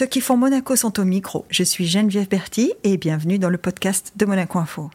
[0.00, 1.44] Ceux qui font Monaco sont au micro.
[1.50, 4.90] Je suis Geneviève Berti et bienvenue dans le podcast de Monaco Info.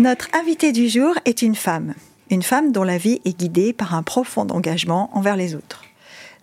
[0.00, 1.94] Notre invitée du jour est une femme.
[2.32, 5.84] Une femme dont la vie est guidée par un profond engagement envers les autres.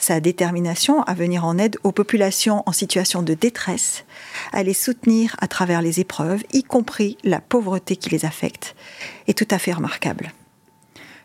[0.02, 4.04] Sa détermination à venir en aide aux populations en situation de détresse,
[4.52, 8.76] à les soutenir à travers les épreuves, y compris la pauvreté qui les affecte,
[9.28, 10.34] est tout à fait remarquable.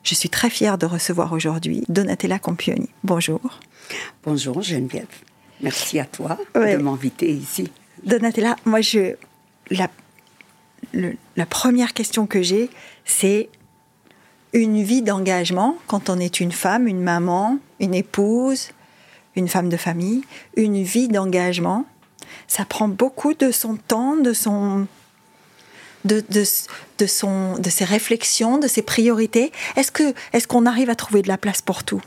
[0.02, 2.91] Je suis très fière de recevoir aujourd'hui Donatella Compioni.
[3.02, 3.60] Bonjour.
[4.23, 5.06] Bonjour Geneviève.
[5.62, 7.72] Merci à toi de m'inviter ici.
[8.05, 9.14] Donatella, moi je
[9.70, 9.88] la
[10.92, 12.69] la première question que j'ai,
[13.06, 13.48] c'est
[14.52, 18.70] une vie d'engagement quand on est une femme, une maman, une épouse,
[19.34, 20.22] une femme de famille,
[20.56, 21.84] une vie d'engagement.
[22.48, 24.86] Ça prend beaucoup de son temps, de son
[26.04, 29.50] de, de, son, de ses réflexions, de ses priorités.
[29.74, 32.02] Est-ce que est-ce qu'on arrive à trouver de la place pour tout?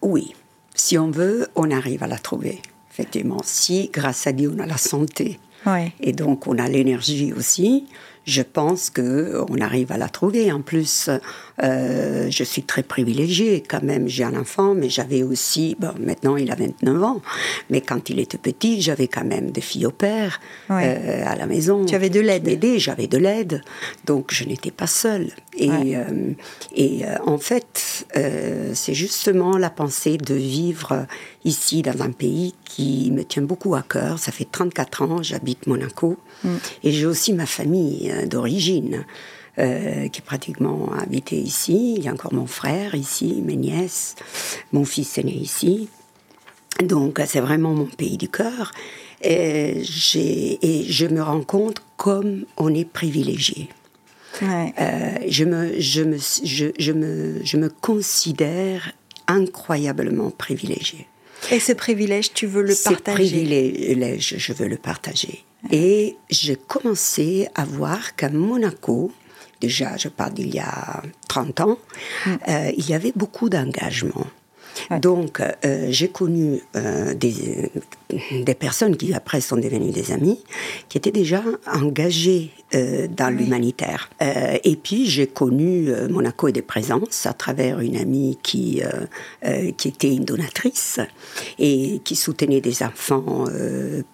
[0.00, 0.34] Oui,
[0.74, 2.62] si on veut, on arrive à la trouver.
[2.90, 5.38] Effectivement, si grâce à Dieu on a la santé,
[6.00, 7.86] et donc on a l'énergie aussi.
[8.24, 10.50] Je pense que on arrive à la trouver.
[10.50, 11.10] En plus,
[11.62, 14.08] euh, je suis très privilégiée quand même.
[14.08, 17.22] J'ai un enfant, mais j'avais aussi, bon, maintenant il a 29 ans,
[17.70, 21.46] mais quand il était petit, j'avais quand même des filles au père euh, à la
[21.46, 21.84] maison.
[21.84, 23.62] Tu avais de l'aide J'avais de l'aide,
[24.06, 25.30] donc je n'étais pas seule.
[25.56, 26.32] Et, euh,
[26.74, 28.06] et en fait,
[28.72, 31.06] c'est justement la pensée de vivre
[31.44, 34.18] ici dans un pays qui me tient beaucoup à cœur.
[34.18, 36.16] Ça fait 34 ans, j'habite Monaco,
[36.82, 39.04] et j'ai aussi ma famille d'origine.
[39.56, 41.94] Euh, qui est pratiquement habité ici.
[41.96, 44.16] Il y a encore mon frère ici, mes nièces,
[44.72, 45.88] mon fils est né ici.
[46.82, 48.72] Donc c'est vraiment mon pays du cœur.
[49.22, 49.82] Et,
[50.16, 53.68] et, je me rends compte comme on est privilégié.
[54.42, 58.90] Euh, je, me, je, me, je, je, me, je me considère
[59.28, 61.06] incroyablement privilégié.
[61.50, 65.44] Et ce privilège, tu veux le partager Ce privilège, je veux le partager.
[65.70, 69.12] Et j'ai commencé à voir qu'à Monaco,
[69.60, 71.78] déjà, je parle d'il y a 30 ans,
[72.26, 72.30] mm.
[72.48, 74.26] euh, il y avait beaucoup d'engagement.
[75.00, 77.70] Donc, euh, j'ai connu euh, des,
[78.44, 80.40] des, personnes qui après sont devenues des amis,
[80.88, 81.42] qui étaient déjà
[81.72, 84.10] engagées euh, dans l'humanitaire.
[84.22, 88.82] Euh, et puis, j'ai connu Monaco et des présences à travers une amie qui,
[89.76, 91.00] qui était une donatrice
[91.58, 93.44] et qui soutenait des enfants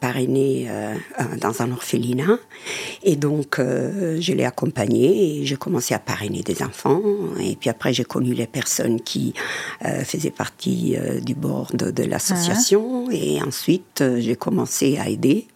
[0.01, 0.69] parrainés
[1.41, 2.39] dans un orphelinat.
[3.03, 7.01] Et donc, je l'ai accompagnée et j'ai commencé à parrainer des enfants.
[7.41, 9.35] Et puis après, j'ai connu les personnes qui
[10.05, 13.15] faisaient partie euh, du board de l'association ah.
[13.15, 15.47] et ensuite euh, j'ai commencé à aider.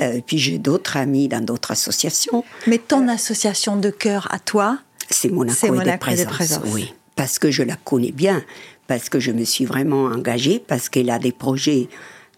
[0.00, 2.44] Euh, puis j'ai d'autres amis dans d'autres associations.
[2.66, 4.78] Mais ton association de cœur à toi
[5.08, 6.60] C'est Monaco, et, Monaco des Présences.
[6.66, 8.44] Oui, parce que je la connais bien,
[8.86, 11.88] parce que je me suis vraiment engagée, parce qu'elle a des projets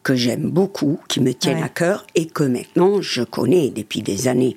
[0.02, 4.28] que j'aime beaucoup, qui me tiennent à cœur et que maintenant je connais depuis des
[4.28, 4.56] années.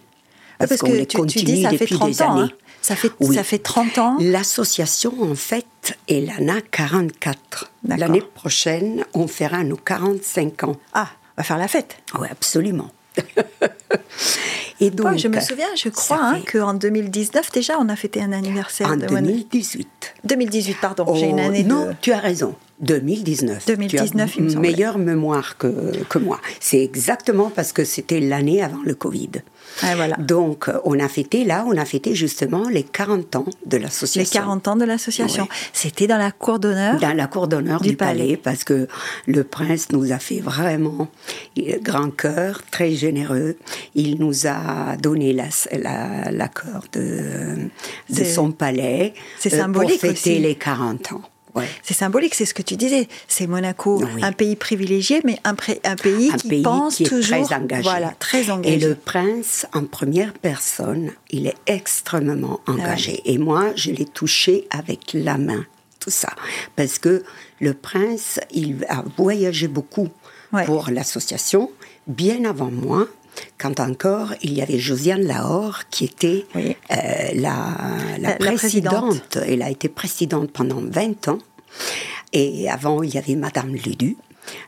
[0.57, 2.31] Parce, qu'on les continue depuis des hein.
[2.31, 2.51] années.
[2.85, 7.71] Ça fait, ça fait 30 ans L'association, en fait, elle en a 44.
[7.87, 10.75] L'année prochaine, on fera nos 45 ans.
[10.93, 12.91] Ah, on va faire la fête Oui, absolument.
[14.79, 18.31] Et donc, je me souviens, je crois, hein, qu'en 2019, déjà, on a fêté un
[18.31, 18.89] anniversaire.
[18.89, 20.13] En 2018.
[20.23, 22.53] 2018, pardon, j'ai une oh, année Non, tu as raison.
[22.81, 23.65] 2019.
[23.67, 26.39] 2019, tu as il meilleure mémoire que, que moi.
[26.59, 29.29] C'est exactement parce que c'était l'année avant le Covid.
[29.81, 30.17] voilà.
[30.17, 34.39] Donc, on a fêté, là, on a fêté justement les 40 ans de l'association.
[34.39, 35.47] Les 40 ans de l'association.
[35.71, 38.87] C'était dans la cour d'honneur Dans la cour d'honneur du, palais, parce que
[39.25, 41.07] le prince nous a fait vraiment
[41.81, 43.55] grand cœur, très généreux.
[43.95, 46.49] Il nous a donné l'accord la, la,
[46.93, 47.69] de,
[48.09, 49.13] de son palais.
[49.39, 51.21] C'est symbolique euh, pour fêter les 40 ans.
[51.83, 53.07] C'est symbolique, c'est ce que tu disais.
[53.27, 57.47] C'est Monaco, un pays privilégié, mais un, un pays qui pense toujours.
[57.47, 57.83] Très engagé.
[57.83, 58.75] Voilà, très engagé.
[58.75, 63.21] Et le prince, en première personne, il est extrêmement engagé.
[63.25, 65.65] Et moi, je l'ai touché avec la main,
[65.99, 66.29] tout ça.
[66.75, 67.23] Parce que
[67.59, 70.09] le prince, il a voyagé beaucoup
[70.65, 71.71] pour l'association,
[72.07, 73.07] bien avant moi
[73.57, 76.65] quand encore il y avait Josiane Lahore qui était euh,
[77.33, 79.37] la, présidente.
[79.45, 81.39] Elle a été présidente pendant 20 ans.
[82.33, 84.17] Et avant, il y avait Madame Ludu.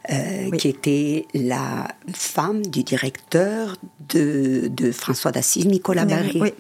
[0.10, 3.78] Euh, qui était la femme du directeur
[4.10, 6.56] de, François d'Assise, Nicolas Barré.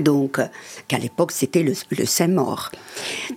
[0.00, 0.40] Donc,
[0.88, 1.74] qu'à l'époque, c'était le,
[2.04, 2.70] Saint-Maur.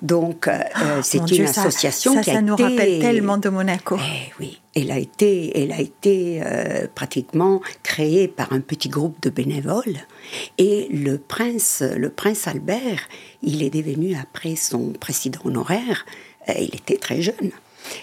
[0.02, 2.63] Donc, euh, Oh, c'est mon une Dieu, ça- association ça, qui a ça nous été-
[2.63, 3.98] rappelle tellement de Monaco.
[4.00, 9.22] Eh oui, elle a été, elle a été euh, pratiquement créée par un petit groupe
[9.22, 9.98] de bénévoles.
[10.57, 13.02] Et le prince, le prince Albert,
[13.42, 16.06] il est devenu après son président honoraire.
[16.50, 17.52] euh, il était très jeune.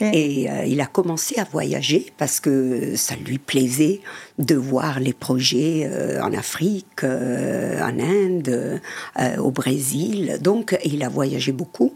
[0.01, 4.01] Et- euh, il a commencé à voyager parce que ça lui plaisait
[4.39, 8.81] de voir les projets euh, en Afrique, euh, en Inde,
[9.39, 10.39] au Brésil.
[10.41, 11.95] Donc il a voyagé beaucoup.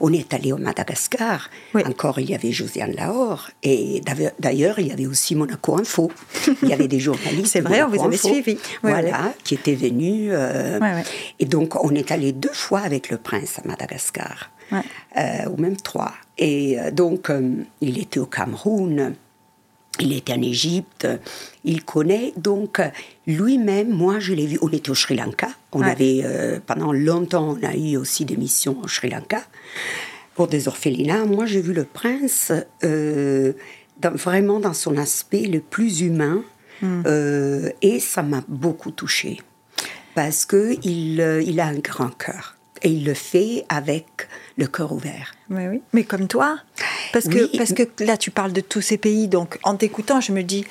[0.00, 1.50] On est allé au Madagascar.
[1.74, 1.82] Oui.
[1.86, 3.50] Encore, il y avait Josiane Lahore.
[3.62, 4.02] Et
[4.38, 6.10] d'ailleurs- il y avait aussi Monaco Info.
[6.62, 7.52] Il y avait des journalistes.
[7.52, 8.52] C'est vrai, on vous avait suivi.
[8.84, 10.32] Oui, voilà, qui étaient venus.
[11.38, 14.50] Et donc, on est allé deux fois avec le prince à Madagascar.
[14.70, 14.82] Ouais.
[15.16, 16.12] Euh, ou même trois.
[16.38, 19.14] Et euh, donc, euh, il était au Cameroun,
[20.00, 21.06] il était en Égypte,
[21.64, 22.32] il connaît.
[22.36, 22.80] Donc,
[23.26, 24.58] lui-même, moi, je l'ai vu.
[24.62, 25.48] On était au Sri Lanka.
[25.72, 25.90] On Ouais.
[25.90, 29.42] avait, euh, pendant longtemps, on a eu aussi des missions au Sri Lanka
[30.36, 31.24] pour des orphelinats.
[31.24, 32.52] Moi, j'ai vu le prince
[32.84, 33.52] euh,
[34.00, 36.42] dans- vraiment dans son aspect le plus humain.
[36.84, 39.40] Euh, et ça m'a beaucoup touchée.
[40.14, 42.54] Parce qu'il il a un grand cœur.
[42.82, 44.06] Et il le fait avec
[44.56, 45.34] le cœur ouvert.
[45.50, 45.82] Oui, oui.
[45.92, 46.58] Mais comme toi.
[47.12, 49.28] Parce que, parce que là, tu parles de tous ces pays.
[49.28, 50.64] Donc, en t'écoutant, je me dis,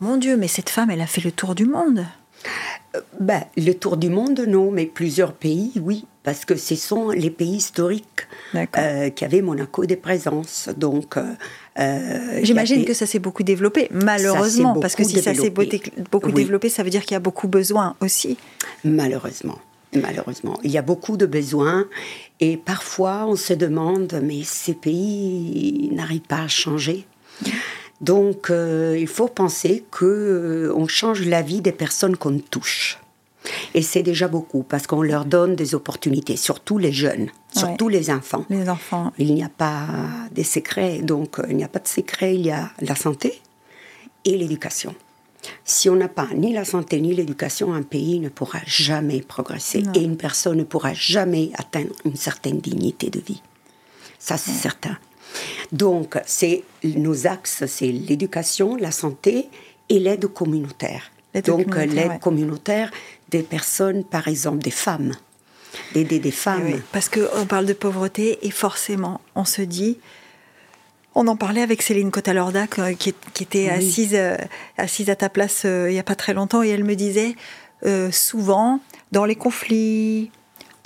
[0.00, 2.04] mon Dieu, mais cette femme, elle a fait le tour du monde.
[3.20, 7.30] Ben, le tour du monde, non, mais plusieurs pays, oui, parce que ce sont les
[7.30, 8.26] pays historiques
[8.76, 10.68] euh, qui avaient Monaco des présences.
[10.76, 11.24] Donc, euh,
[11.78, 14.68] euh, J'imagine avait- que ça s'est beaucoup développé, malheureusement.
[14.70, 16.32] beaucoup parce que si ça s'est beaucoup Oui.
[16.34, 18.36] développé, ça veut dire qu'il y a beaucoup besoin aussi.
[18.84, 19.58] Malheureusement.
[19.94, 20.58] Malheureusement.
[20.64, 21.86] Il y a beaucoup de besoins
[22.40, 27.06] et parfois on se demande, mais ces pays n'arrivent pas à changer.
[28.00, 32.98] Donc euh, il faut penser que euh, on change la vie des personnes qu'on touche.
[33.74, 38.10] Et c'est déjà beaucoup parce qu'on leur donne des opportunités, surtout les jeunes, surtout les
[38.10, 38.44] enfants.
[38.50, 39.12] Les enfants.
[39.18, 39.86] Il n'y a pas
[40.34, 43.40] de secret, donc euh, il n'y a pas de secret, il y a la santé
[44.24, 44.94] et l'éducation.
[45.64, 49.82] Si on n'a pas ni la santé ni l'éducation, un pays ne pourra jamais progresser
[49.94, 53.42] et une personne ne pourra jamais atteindre une certaine dignité de vie.
[54.18, 54.98] Ça, c'est certain.
[55.72, 59.48] Donc, c'est nos axes, c'est l'éducation, la santé
[59.88, 61.10] et l'aide communautaire.
[61.44, 62.18] Donc, l'aide ouais.
[62.20, 62.90] communautaire
[63.28, 65.12] des personnes, par exemple, des femmes,
[65.94, 66.64] d'aider des femmes.
[66.64, 69.98] Oui, parce qu'on parle de pauvreté et forcément, on se dit.
[71.20, 73.70] On en parlait avec Céline Cotalorda, que- qui, qui était Oui.
[73.70, 74.36] assise, euh,
[74.76, 77.34] assise à ta place euh, il n'y a pas très longtemps, et elle me disait
[77.84, 78.78] euh, souvent,
[79.10, 80.30] dans les conflits,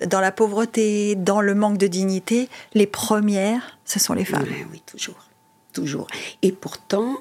[0.06, 4.44] dans la pauvreté, dans le manque de dignité, les premières, ce sont les femmes.
[4.44, 5.23] Ouais, oui, toujours.
[5.75, 6.06] Toujours.
[6.40, 7.19] Et pourtant,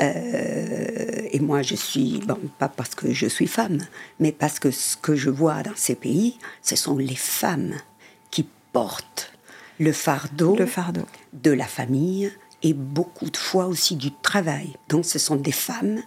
[0.00, 3.78] euh, et moi je suis, bon, pas parce que je suis femme,
[4.20, 7.74] mais parce que ce que je vois dans ces pays, ce sont les femmes
[8.30, 9.32] qui portent
[9.78, 11.02] le fardeau, Le fardeau.
[11.32, 12.32] de la famille
[12.62, 14.74] et beaucoup de fois aussi du travail.
[14.88, 16.00] Donc ce sont des femmes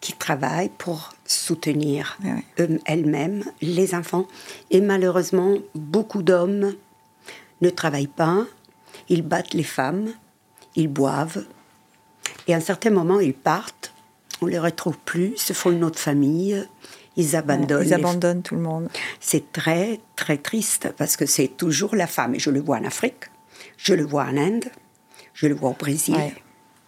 [0.00, 2.18] qui travaillent pour soutenir
[2.60, 4.26] eux- elles-mêmes, les enfants.
[4.70, 6.74] Et malheureusement, beaucoup d'hommes
[7.60, 8.44] ne travaillent pas,
[9.08, 10.12] ils battent les femmes,
[10.76, 11.44] ils boivent,
[12.46, 13.92] et à un certain moment, ils partent,
[14.42, 16.64] on ne les retrouve plus, se font une autre famille,
[17.16, 17.82] ils abandonnent.
[17.82, 18.88] Ils les abandonnent tout le monde.
[19.20, 22.34] c'est très, très triste parce que c'est toujours la femme.
[22.34, 23.30] Et je le vois en Afrique,
[23.76, 24.66] je le vois en Inde,
[25.34, 26.14] je le vois au Brésil.
[26.14, 26.34] Ouais.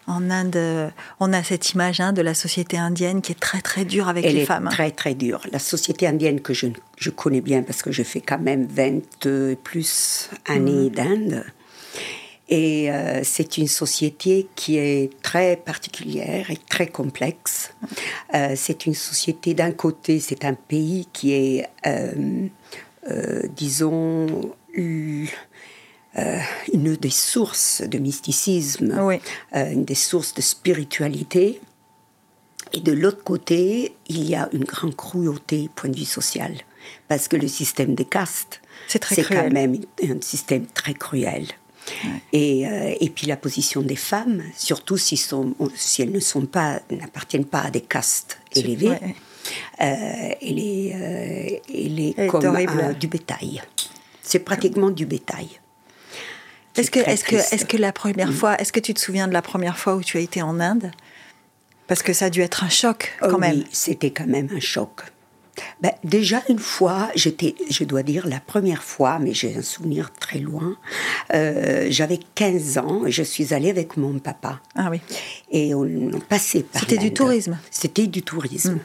[0.06, 0.88] En Inde, euh,
[1.20, 4.24] on a cette image hein, de la société indienne qui est très très dure avec
[4.24, 4.66] Elle les est femmes.
[4.66, 4.70] hein.
[4.70, 5.42] très, très dure.
[5.52, 9.26] La société indienne que je, je connais bien parce que je fais quand même 20
[9.26, 11.44] et plus années d'Inde.
[12.48, 17.74] Et euh, c'est une société qui est très particulière et très complexe.
[18.34, 22.48] Euh, c'est une société, d'un côté, c'est un pays qui est, euh,
[23.54, 25.28] disons, une
[26.72, 29.20] des sources de mysticisme, Oui.
[29.54, 31.60] une des sources de spiritualité.
[32.72, 36.54] Et de l'autre côté, il y a une grande cruauté point de vue social.
[37.08, 41.46] Parce que le système des castes, C'est quand même un système très cruel.
[42.32, 46.46] Et, euh, et puis la position des femmes, surtout si, sont, si elles ne sont
[46.46, 49.14] pas, n'appartiennent pas à des castes élevées, Ouais.
[49.80, 53.62] euh, elle est, euh, elle est Elle est comme un- du bétail.
[54.22, 55.48] C'est pratiquement du bétail.
[56.76, 59.32] Est-ce que, est-ce que, est-ce que la première fois, est-ce que tu te souviens de
[59.32, 60.92] la première fois où tu as été en Inde?
[61.88, 63.56] Parce que ça a dû être un choc Oh quand même.
[63.60, 65.00] Oui, c'était quand même un choc.
[65.80, 70.12] Ben, déjà une fois, j'étais, je dois dire la première fois, mais j'ai un souvenir
[70.12, 70.76] très loin.
[71.34, 74.60] euh, j'avais 15 ans et je suis allée avec mon papa.
[74.74, 75.00] Ah oui.
[75.50, 77.58] Et on, on passait par C'était du tourisme.
[77.70, 78.74] C'était du tourisme.
[78.74, 78.80] Mm.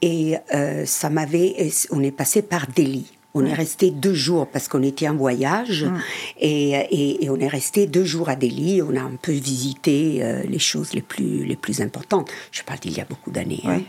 [0.00, 3.17] Et euh, ça m'avait, et on est passé par Delhi.
[3.34, 6.00] On est resté deux jours parce qu'on était en voyage Mm.
[6.40, 8.80] et, et- et on est resté deux jours à Delhi.
[8.82, 12.30] On a un peu visité euh, les choses les plus, les plus importantes.
[12.50, 13.60] Je parle d'il y a beaucoup d'années.
[13.64, 13.80] hein.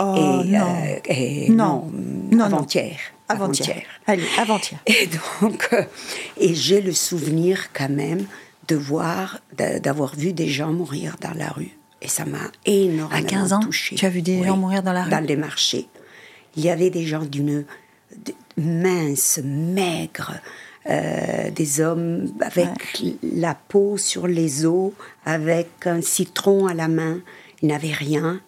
[0.00, 0.14] Oh,
[0.44, 0.66] et, non.
[0.84, 1.90] euh, et Non.
[2.30, 2.96] non, avant-hier.
[3.28, 3.82] Avant-hier.
[4.06, 4.80] Allez, avant-hier.
[4.86, 5.08] Et
[5.42, 5.82] donc, euh,
[6.38, 8.24] et j'ai le souvenir quand même
[8.68, 9.40] de voir,
[9.82, 11.76] d'avoir vu des gens mourir dans la rue.
[12.02, 13.96] Et ça m'a énormément À 15 ans, touchée.
[13.96, 15.10] tu as vu des gens mourir dans la rue?
[15.10, 15.86] Dans les marchés.
[16.56, 17.64] Il y avait des gens d'une
[18.56, 20.34] de- mince, maigre,
[20.88, 24.92] euh, des hommes avec la peau sur les os,
[25.24, 27.20] avec un citron à la main.
[27.62, 28.40] Ils n'avaient rien.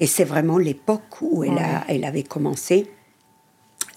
[0.00, 2.90] Et c'est vraiment l'époque où elle, a, elle avait commencé.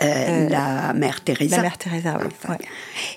[0.02, 1.58] euh, la mère Teresa.
[1.58, 2.26] La mère Teresa, oui.
[2.28, 2.60] Enfin, ouais.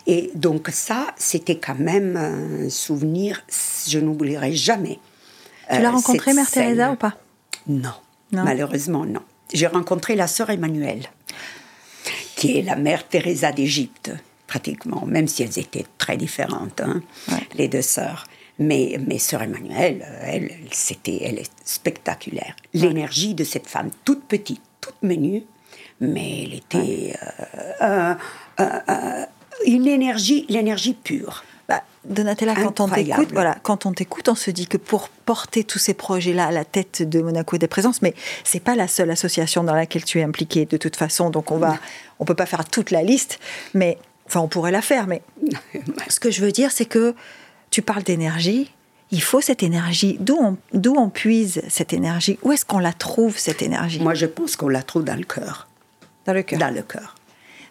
[0.06, 3.42] Et donc ça, c'était quand même un souvenir,
[3.88, 4.98] je n'oublierai jamais.
[5.70, 7.14] Tu euh, l'as rencontrée, mère Teresa, ou pas?
[7.66, 7.94] Non,
[8.32, 8.44] Non.
[8.44, 9.22] malheureusement non.
[9.54, 11.04] J'ai rencontré la sœur Emmanuelle,
[12.44, 14.10] qui est la mère Teresa d'Égypte,
[14.46, 17.38] pratiquement, même si elles étaient très différentes, hein, Ouais.
[17.54, 18.26] les deux sœurs.
[18.58, 22.54] Mais, mais sœur Emmanuelle, elle, c'était, elle est spectaculaire.
[22.74, 25.42] L'énergie de cette femme, toute petite, toute menue,
[26.00, 27.14] mais elle était
[27.80, 28.14] euh,
[28.60, 29.24] euh, euh,
[29.66, 31.44] une énergie, l'énergie pure.
[32.04, 35.78] Donatella, quand on t'écoute, voilà, quand on t'écoute, on se dit que pour porter tous
[35.78, 39.64] ces projets-là à la tête de Monaco des Présences, mais c'est pas la seule association
[39.64, 41.78] dans laquelle tu es impliquée de toute façon, donc on va,
[42.18, 43.38] on peut pas faire toute la liste,
[43.72, 45.22] mais enfin on pourrait la faire, mais
[46.08, 47.14] ce que je veux dire, c'est que
[47.70, 48.70] tu parles d'énergie.
[49.10, 50.16] Il faut cette énergie.
[50.20, 52.38] D'où on, d'où on puise cette énergie?
[52.42, 54.00] Où est-ce qu'on la trouve, cette énergie?
[54.00, 55.68] Moi, je pense qu'on la trouve dans le cœur.
[56.26, 56.58] Dans le cœur.
[56.58, 57.14] Dans le cœur.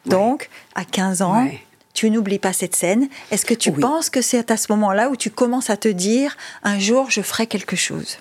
[0.06, 1.60] Donc, à 15 ans, Ouais.
[1.94, 3.08] Tu n'oublies pas cette scène.
[3.32, 3.80] Est-ce que tu Oui.
[3.82, 7.22] penses que c'est à ce moment-là où tu commences à te dire un jour je
[7.22, 8.18] ferai quelque chose?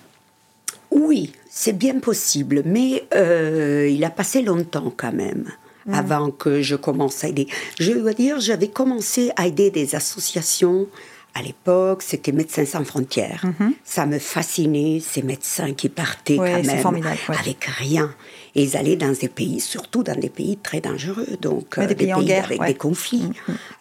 [0.91, 5.45] Oui, c'est bien possible, mais euh, il a passé longtemps quand même
[5.91, 7.47] avant que je commence à aider.
[7.77, 10.87] Je dois dire, j'avais commencé à aider des associations.
[11.33, 13.43] À l'époque, c'était Médecins sans frontières.
[13.83, 17.35] Ça me fascinait, ces médecins qui partaient Ouais, quand même formidable, ouais.
[17.37, 18.13] avec rien.
[18.55, 21.95] Et ils allaient dans des pays, surtout dans des pays très dangereux, donc Ouais, des
[21.95, 22.67] pays en guerre, avec ouais.
[22.67, 23.29] des conflits.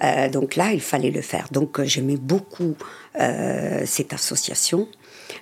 [0.03, 1.49] Euh, donc là, il fallait le faire.
[1.53, 2.75] Donc euh, j'aimais beaucoup
[3.21, 4.89] euh, cette association.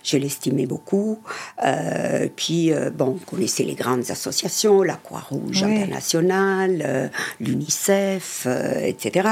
[0.05, 1.21] Je l'estimais beaucoup.
[1.65, 5.75] Euh, puis, euh, bon, on connaissait les grandes associations, la Croix-Rouge Oui.
[5.77, 7.09] internationale, euh,
[7.41, 9.29] l'UNICEF, euh, etc.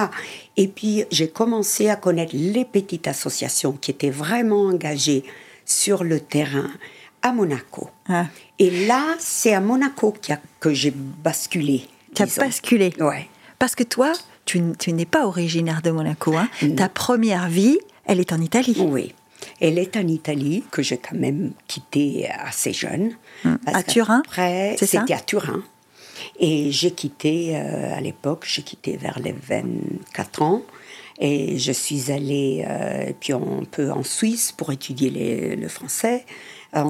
[0.57, 5.23] Et puis, j'ai commencé à connaître les petites associations qui étaient vraiment engagées
[5.65, 6.71] sur le terrain
[7.23, 7.91] à Monaco.
[8.09, 8.27] Ah.
[8.59, 11.87] Et là, c'est à Monaco a- que j'ai basculé.
[12.15, 12.93] Tu as basculé.
[13.01, 13.29] Ouais.
[13.59, 14.13] Parce que toi,
[14.45, 14.61] tu,
[14.93, 16.37] n'es pas originaire de Monaco.
[16.37, 16.49] hein.
[16.63, 16.75] Non.
[16.77, 18.77] Ta première vie, elle est en Italie.
[18.79, 19.15] Oui.
[19.61, 23.13] Elle est en Italie, que j'ai quand même quitté assez jeune.
[23.45, 23.59] Hum.
[23.65, 24.23] Parce À Turin,
[24.77, 25.63] C'était à Turin.
[26.41, 30.63] Et j'ai quitté, euh, à l'époque, j'ai quitté vers les 24 ans.
[31.21, 36.25] Et je suis allée, euh, puis un peu en Suisse pour étudier les- le français.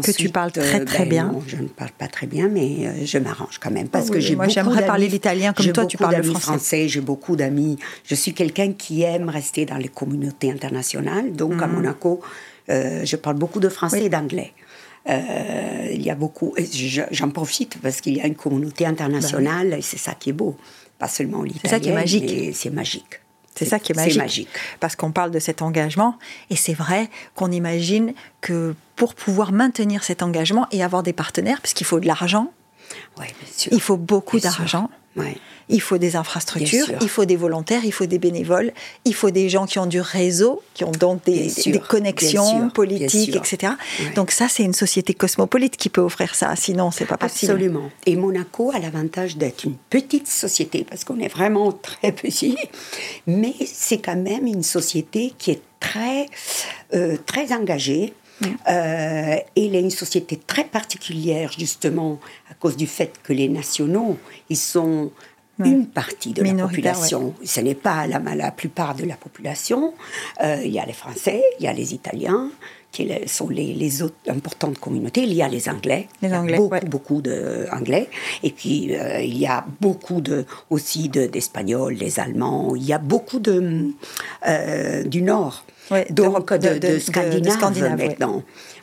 [0.03, 1.33] Que tu parles très, très ben bien.
[1.33, 3.89] non, je ne parle pas très bien, mais euh, je m'arrange quand même.
[3.89, 6.89] Parce que oui, j'ai moi, j'aimerais parler l'italien comme toi, tu parles le français.
[6.89, 7.79] j'ai beaucoup d'amis.
[8.05, 11.33] Je suis quelqu'un qui aime rester dans les communautés internationales.
[11.33, 12.21] Donc, à Monaco,
[12.69, 14.03] euh, je parle beaucoup de français Mhm.
[14.03, 14.07] Oui.
[14.07, 14.53] et d'anglais.
[15.09, 16.55] Euh, il y a beaucoup.
[17.11, 20.57] J'en profite parce qu'il y a une communauté internationale et c'est ça qui est beau.
[20.99, 21.63] Pas seulement l'italien.
[21.65, 22.55] Bah ça qui est magique.
[22.55, 23.21] C'est magique.
[23.55, 24.13] C'est ça qui est magique.
[24.13, 24.49] C'est magique.
[24.79, 26.17] Parce qu'on parle de cet engagement,
[26.51, 31.61] et c'est vrai qu'on imagine que pour pouvoir maintenir cet engagement et avoir des partenaires,
[31.61, 32.53] puisqu'il faut de l'argent,
[33.19, 33.27] Ouais,
[33.71, 35.37] il faut beaucoup d'argent, Ouais.
[35.69, 38.73] Il faut des infrastructures, il faut des volontaires, il faut des bénévoles,
[39.05, 42.73] il faut des gens qui ont du réseau, qui ont donc des, sûr, connexions sûr,
[42.73, 43.75] politiques, etc.
[44.01, 44.11] Ouais.
[44.15, 47.53] Donc ça, c'est une société cosmopolite qui peut offrir ça, sinon c'est pas possible.
[47.53, 47.91] Absolument.
[48.07, 52.57] Et Monaco a l'avantage d'être une petite société, parce qu'on est vraiment très petit,
[53.27, 56.27] mais c'est quand même une société qui est très,
[56.95, 58.15] euh, très engagée.
[58.41, 58.47] Mm.
[58.69, 62.21] Euh, et il est une société très particulière, justement,
[62.51, 64.17] à cause du fait que les nationaux,
[64.49, 65.11] ils sont
[65.59, 65.69] Ouais.
[65.69, 67.35] une partie de la population.
[67.45, 69.93] Ce n'est pas la, la plupart de la population.
[70.43, 72.51] Euh, il y a les Français, il y a les Italiens,
[72.93, 75.23] qui sont les, les autres importantes communautés.
[75.23, 76.09] Il y a les Anglais.
[76.23, 76.81] Les Anglais, beaucoup, ouais.
[76.85, 78.09] beaucoup d'Anglais.
[78.43, 82.75] Et puis, euh, il y a beaucoup de, aussi de- d'Espagnols, des Allemands.
[82.77, 83.89] Il y a beaucoup de,
[84.47, 85.65] euh, du Nord.
[85.91, 88.17] Ouais, Donc, de- de, Scandinaves ouais.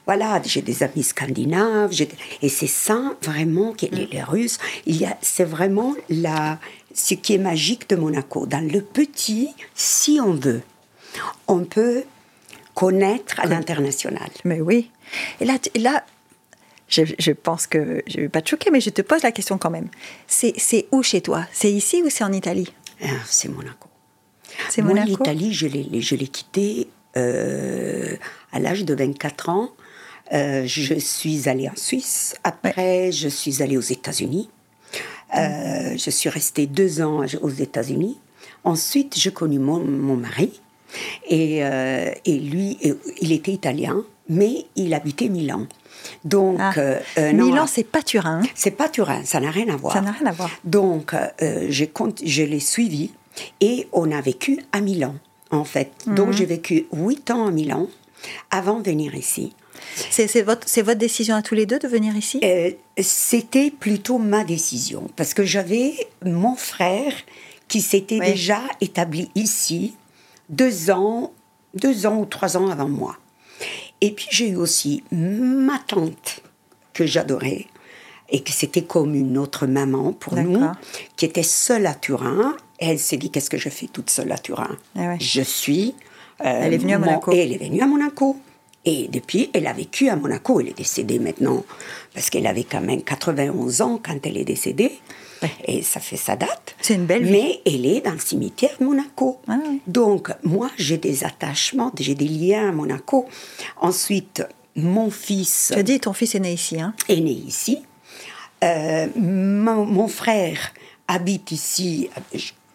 [0.05, 1.91] Voilà, j'ai des amis scandinaves.
[2.41, 4.59] Et c'est ça, vraiment, qui les, les Russes.
[4.85, 6.59] Il y a, c'est vraiment la,
[6.93, 8.45] ce qui est magique de Monaco.
[8.45, 10.61] Dans le petit, si on veut,
[11.47, 12.03] on peut
[12.73, 14.29] connaître à l'international.
[14.43, 14.91] Mais oui.
[15.39, 16.03] Et là, là
[16.87, 19.57] je, pense que je ne vais pas te choquer, mais je te pose la question
[19.57, 19.87] quand même.
[20.27, 21.45] C'est où chez toi?
[21.51, 22.71] C'est ici ou c'est en Italie?
[23.01, 23.89] Ah, C'est Monaco.
[24.69, 25.09] C'est Monaco?
[25.09, 25.67] l'Italie, je
[26.15, 28.15] l'ai quitté euh,
[28.51, 29.71] à l'âge de 24 ans.
[30.33, 32.35] Euh, je suis allée en Suisse.
[32.43, 34.49] Après, je suis allée aux États-Unis.
[35.35, 38.17] Euh, je suis restée deux ans aux États-Unis.
[38.63, 40.61] Ensuite, je connus mon, mon mari.
[41.27, 42.77] Et, et, lui,
[43.19, 45.67] il était italien, mais il habitait Milan.
[46.23, 46.73] Donc, ah.
[46.77, 48.41] euh, euh, Milan, c'est pas Turin.
[48.53, 49.93] C'est pas Turin, ça n'a rien à voir.
[49.93, 50.49] Ça n'a rien à voir.
[50.63, 53.11] Donc, euh, je l'ai suivi
[53.61, 55.15] et on a vécu à Milan,
[55.51, 55.91] en fait.
[56.07, 56.33] Donc, mhm.
[56.33, 57.87] j'ai vécu huit ans à Milan
[58.51, 59.53] avant de venir ici.
[60.09, 62.39] C'est votre, votre, décision à tous les deux de venir ici?
[62.99, 67.13] C'était plutôt ma décision, parce que j'avais mon frère
[67.67, 69.95] qui s'était déjà établi ici
[70.49, 71.31] deux ans,
[71.73, 73.17] deux ans ou trois ans avant moi.
[74.01, 76.41] Et puis j'ai eu aussi ma tante
[76.93, 77.65] que j'adorais
[78.29, 80.65] et que c'était comme une autre maman pour nous,
[81.15, 82.55] qui était seule à Turin.
[82.79, 84.77] Et elle s'est dit qu'est-ce que je fais toute seule à Turin?
[84.97, 85.95] Ah Je suis.
[86.41, 87.31] Euh, elle est venue à Monaco.
[87.31, 88.37] Et elle est venue à Monaco.
[88.85, 90.59] Et depuis, elle a vécu à Monaco.
[90.59, 91.65] Elle est décédée maintenant
[92.13, 94.91] parce qu'elle avait quand même 91 ans quand elle est décédée.
[95.65, 96.75] Et ça fait sa date.
[96.81, 97.31] C'est une belle vie.
[97.31, 99.39] Mais elle est dans le cimetière de Monaco.
[99.47, 103.27] Ah Donc, moi, j'ai des attachements, j'ai des liens à Monaco.
[103.77, 104.43] Ensuite,
[104.75, 105.71] mon fils.
[105.73, 106.93] Tu as dit, ton fils est né ici, hein?
[107.07, 107.79] Est né ici.
[108.63, 110.73] Euh, mon, frère
[111.07, 112.09] habite ici,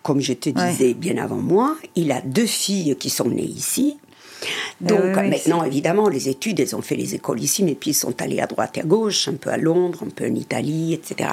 [0.03, 1.77] comme je te disais bien avant moi.
[1.97, 3.97] Il a deux filles qui sont nées ici.
[4.81, 8.21] Donc maintenant, évidemment, les études, elles ont fait les écoles ici, mais puis ils sont
[8.23, 11.31] allés à droite et à gauche, un peu à Londres, un peu en Italie, etc.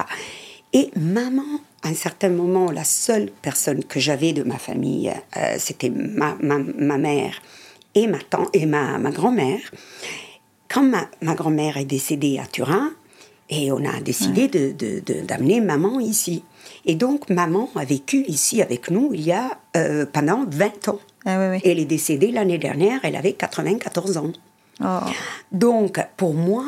[0.72, 5.56] Et maman, à un certain moment, la seule personne que j'avais de ma famille, euh,
[5.58, 7.40] c'était ma, ma, mère
[7.94, 9.60] et ma, tante, et ma, ma grand-mère.
[10.68, 12.90] Quand ma, ma grand-mère est décédée à Turin,
[13.50, 16.44] et on a décidé d'amener de, maman ici.
[16.84, 21.00] Et donc, maman a vécu ici avec nous il y a euh, pendant 20 ans.
[21.30, 24.32] Ah elle est décédée l'année dernière, elle avait 94 ans.
[24.82, 25.00] Oh.
[25.52, 26.64] Donc, pour moi,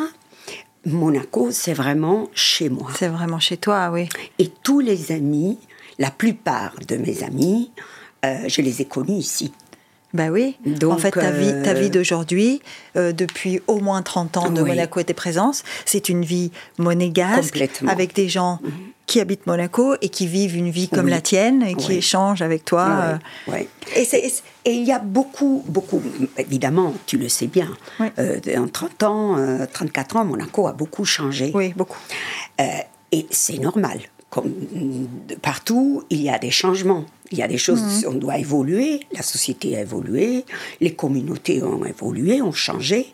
[0.85, 2.91] Monaco, c'est vraiment chez moi.
[2.95, 4.11] C'est vraiment chez toi, oui.
[4.39, 5.59] Et tous les amis,
[5.99, 7.71] la plupart de mes amis,
[8.27, 9.51] euh, je les ai connus ici.
[10.13, 10.57] Ben oui.
[10.85, 12.61] en fait, ta vie, ta vie euh, d'aujourd'hui,
[12.97, 17.63] euh, depuis au moins 30 ans de Monaco et tes présences, c'est une vie monégasque,
[17.87, 18.71] avec des gens mhm.
[19.07, 22.65] qui habitent Monaco et qui vivent une vie comme la tienne et qui échangent avec
[22.65, 23.19] toi.
[23.47, 23.69] Oui.
[23.97, 24.07] Et,
[24.67, 26.03] il y a beaucoup, beaucoup,
[26.37, 27.69] évidemment, tu le sais bien,
[28.01, 29.37] en 30 ans,
[29.73, 31.53] 34 ans, Monaco a beaucoup changé.
[31.55, 31.99] Oui, beaucoup.
[32.59, 34.01] et c'est normal.
[34.31, 34.53] Comme
[35.43, 37.05] partout, il y a des changements.
[37.33, 38.13] Il y a des choses, mhm.
[38.13, 40.45] on doit évoluer, la société a évolué,
[40.81, 43.13] les communautés ont évolué, ont changé.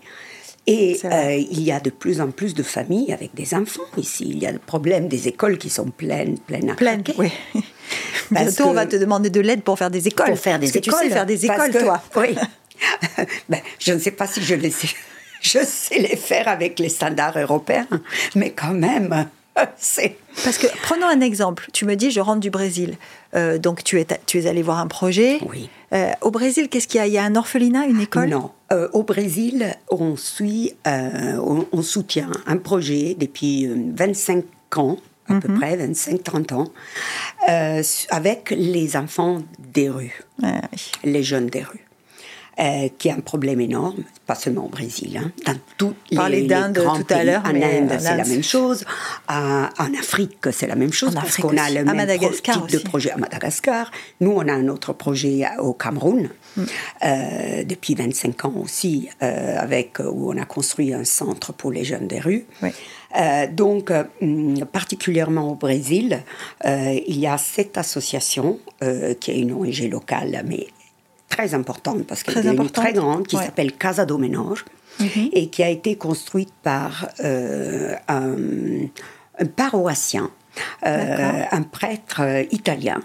[0.67, 4.25] Et euh, il y a de plus en plus de familles avec des enfants ici.
[4.29, 7.31] Il y a le problème des écoles qui sont pleines, pleines à pleines, oui.
[8.31, 10.27] Bientôt, on va te demander de l'aide pour faire des écoles.
[10.27, 10.83] Pour faire des écoles.
[10.83, 12.03] tu sais faire des écoles, toi.
[12.17, 12.35] Oui.
[13.49, 14.89] ben, je ne sais pas si je les sais.
[15.41, 17.87] Je sais les faire avec les standards européens,
[18.35, 19.29] mais quand même,
[20.45, 21.69] Parce que, prenons un exemple.
[21.73, 22.97] Tu me dis, je rentre du Brésil.
[23.35, 25.39] Euh, donc, tu es, tu es allé voir un projet.
[25.49, 25.71] Oui.
[25.93, 27.07] Euh, au Brésil, qu'est-ce qu'il y a?
[27.07, 28.29] Il y a un orphelinat, une école?
[28.29, 28.51] Non.
[28.73, 34.45] Euh, au Brésil, on, suit, on, soutient un projet depuis 25
[34.77, 35.59] ans, à peu mhm.
[35.59, 36.69] près, 25-30 ans,
[38.11, 40.61] avec les enfants des rues, ah
[41.05, 41.86] les jeunes des rues.
[42.59, 46.81] Euh, qui est un problème énorme, pas seulement au Brésil, hein, dans tous les, d'Inde
[46.83, 47.43] tout à l'heure.
[47.45, 48.87] En Inde, c'est la même chose.
[49.29, 53.19] en Afrique, c'est la même chose parce qu'on a le même type de projet à
[53.19, 53.91] Madagascar.
[54.23, 56.63] Nous, on a un autre projet au Cameroun mm.
[57.05, 61.85] euh, depuis 25 ans aussi, euh, avec où on a construit un centre pour les
[61.85, 62.47] jeunes des rues.
[63.53, 63.93] donc,
[64.73, 66.23] particulièrement au Brésil,
[66.65, 68.59] il y a cette association
[69.21, 70.69] qui est une ONG locale, mais
[71.29, 74.31] très importante parce qu'elle est une très grande qui s'appelle Casa do mhm.
[75.33, 80.31] et qui a été construite par euh, un, paroissien,
[80.87, 83.01] euh, un prêtre euh, italien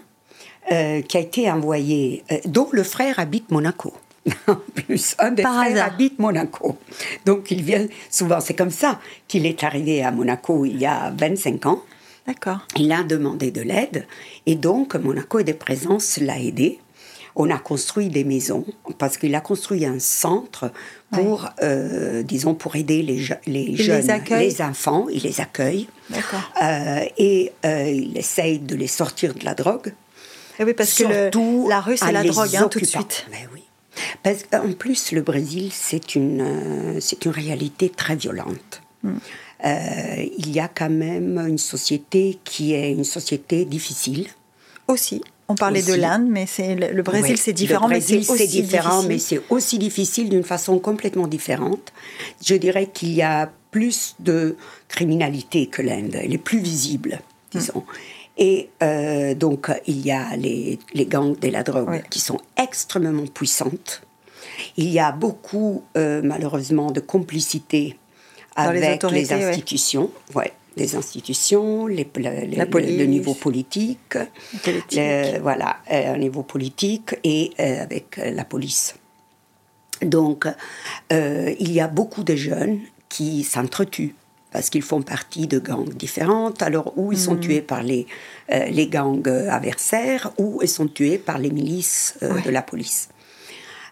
[0.70, 3.94] qui a été envoyé, dont le frère habite Monaco.
[4.48, 6.78] en plus, un des frères habite Monaco.
[7.26, 11.12] Donc il vient souvent, c'est comme ça qu'il est arrivé à Monaco il y a
[11.18, 11.84] 25 ans.
[12.26, 12.60] D'accord.
[12.78, 14.08] Il a demandé de l'aide
[14.46, 16.80] et donc Monaco et des présences l'a aidé
[17.42, 18.66] on a construit des maisons
[18.98, 20.72] parce qu'il a construit un centre
[21.12, 25.08] pour, euh, disons, pour aider les, les jeunes, les, enfants.
[25.12, 25.88] Il les accueille.
[26.62, 29.88] Euh, et euh, il essaye de les sortir de la drogue.
[29.88, 33.26] Et eh oui, parce que la rue, c'est la drogue, hein, tout de suite.
[33.32, 33.64] Mais oui.
[34.24, 38.82] Parce qu'en plus, le Brésil, c'est une, c'est une réalité très violente.
[39.66, 44.28] Euh, il y a quand même une société qui est une société difficile.
[44.88, 45.22] Aussi.
[45.52, 47.88] On parlait de l'Inde, mais c'est le, Brésil, c'est différent.
[47.88, 51.92] Le Brésil, c'est différent, mais c'est aussi difficile d'une façon complètement différente.
[52.44, 54.56] Je dirais qu'il y a plus de
[54.88, 56.16] criminalité que l'Inde.
[56.22, 57.20] Elle est plus visible,
[57.52, 57.84] disons.
[58.38, 63.28] Et euh, donc, il y a les, les gangs de la drogue qui sont extrêmement
[63.28, 64.02] puissantes.
[64.78, 67.98] Il y a beaucoup, euh, malheureusement, de complicité
[68.56, 70.12] avec les, institutions.
[70.36, 70.54] Ouais.
[70.78, 74.18] Les institutions, les, le, niveau politique,
[75.42, 78.96] voilà, euh, un niveau politique et avec la police.
[80.02, 80.48] Donc,
[81.12, 82.80] il y a beaucoup de jeunes
[83.10, 84.16] qui s'entretuent
[84.52, 87.40] parce qu'ils font partie de gangs différentes, alors où ils sont hmm.
[87.40, 88.06] tués par les,
[88.52, 93.10] euh, les gangs adversaires, ou ils sont tués par les milices euh, de la police.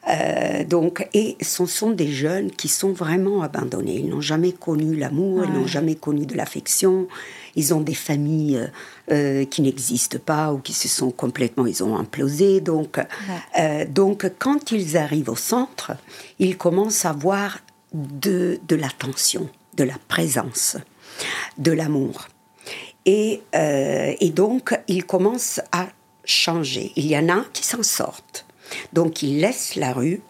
[0.10, 3.96] Euh, donc, et ce sont des jeunes qui sont vraiment abandonnés.
[3.96, 7.08] Ils n'ont jamais connu l'amour, ils n'ont jamais connu de l'affection.
[7.56, 8.70] Ils ont des familles
[9.50, 12.62] qui n'existent pas ou qui se sont complètement, ils ont implosé.
[12.62, 13.00] Donc,
[13.90, 15.94] donc, quand ils arrivent au centre,
[16.38, 17.60] ils commencent à voir
[17.94, 20.78] de, de l'attention, de la présence,
[21.58, 22.28] de l'amour.
[23.06, 25.88] Et, euh, et, donc, ils commencent à
[26.26, 26.92] changer.
[26.96, 28.46] Il y en a qui s'en sortent.
[28.94, 30.22] Donc, ils laissent la rue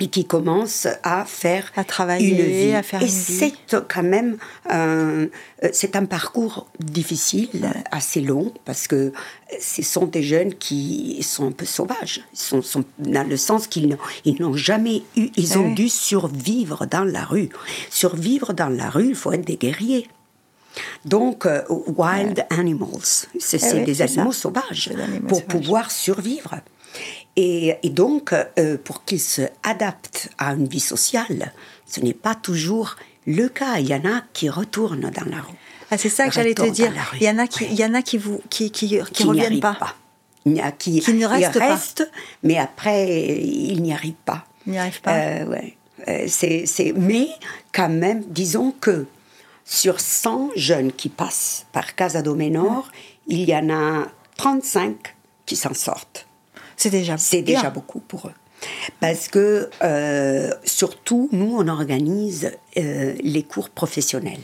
[0.00, 2.74] et qui commence à faire à travailler, une vie.
[2.74, 3.52] à faire et c'est
[3.88, 4.36] quand même
[4.70, 5.28] euh,
[5.72, 9.12] c'est un parcours difficile, assez long, parce que
[9.60, 13.68] ce sont des jeunes qui sont un peu sauvages, ils sont, sont dans le sens
[13.68, 13.96] qu'ils
[14.40, 17.50] n'ont jamais eu, ils ont dû survivre dans la rue.
[17.90, 20.08] Survivre dans la rue, il faut être des guerriers.
[21.04, 24.90] Donc, euh, wild animals, c'est eh des animaux sauvages
[25.28, 26.56] pour pouvoir survivre.
[27.36, 31.52] Et, donc, euh, pour qu'ils se adaptent à une vie sociale,
[31.86, 33.78] ce n'est pas toujours le cas.
[33.78, 35.54] Il y en a qui retournent dans la rue.
[35.90, 36.92] Ah, c'est ça que j'allais te dire.
[37.20, 39.60] Il y en a qui, il y en a qui vous, qui, qui, qui, reviennent
[39.60, 39.76] pas.
[40.44, 41.58] Il y a qui, qui ne restent,
[42.04, 42.18] pas.
[42.42, 44.44] mais après, ils n'y arrivent pas.
[44.66, 45.14] Ils n'y arrivent pas.
[45.14, 45.76] Euh, ouais.
[46.08, 47.28] Euh, c'est, c'est, mais
[47.72, 49.06] quand même, disons que
[49.64, 52.90] sur 100 jeunes qui passent par Casa Domenor,
[53.26, 55.14] il y en a 35
[55.46, 56.26] qui s'en sortent.
[56.82, 58.34] C'est déjà, c'est déjà beaucoup pour eux.
[58.98, 64.40] Parce que, euh, surtout, nous, on organise euh, les cours professionnels,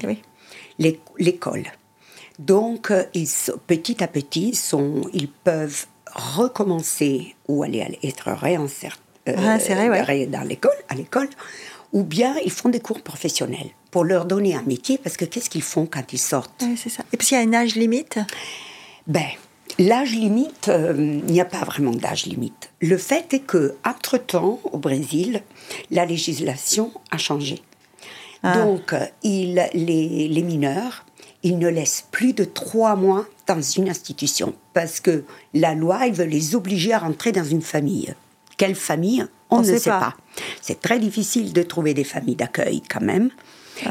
[1.19, 1.65] l'école.
[2.39, 3.29] Donc, ils,
[3.67, 8.95] petit à petit, sont, ils peuvent recommencer ou aller être réinsérés
[9.29, 11.29] euh, dans l'école, à l'école,
[11.93, 15.51] ou bien ils font des cours professionnels pour leur donner un métier, parce que qu'est-ce
[15.51, 16.65] qu'ils font quand ils sortent?
[16.77, 17.03] C'est ça.
[17.13, 18.21] Et puis il y a un âge limite?
[19.09, 19.27] Ben,
[19.79, 22.71] L'âge limite, euh, il n'y a pas vraiment d'âge limite.
[22.81, 25.43] Le fait est que, entre-temps, au Brésil,
[25.91, 27.63] la législation a changé.
[28.43, 28.59] Ah.
[28.59, 31.05] Donc, il, les, les, mineurs,
[31.43, 36.13] ils ne laissent plus de trois mois dans une institution parce que la loi, il
[36.13, 38.15] veut les obliger à rentrer dans une famille.
[38.57, 39.27] Quelle famille?
[39.51, 40.15] On, ne sait, pas.
[40.61, 43.31] C'est très difficile de trouver des familles d'accueil quand même.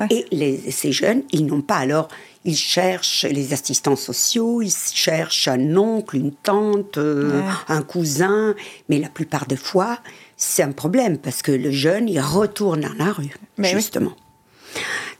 [0.09, 2.09] Et les, ces jeunes, ils n'ont pas alors
[2.45, 8.55] ils cherchent les assistants sociaux, ils cherchent un oncle, une tante, euh, un cousin,
[8.89, 9.99] mais la plupart des fois,
[10.37, 14.13] c'est un problème parce que le jeune, il retourne dans la rue, justement.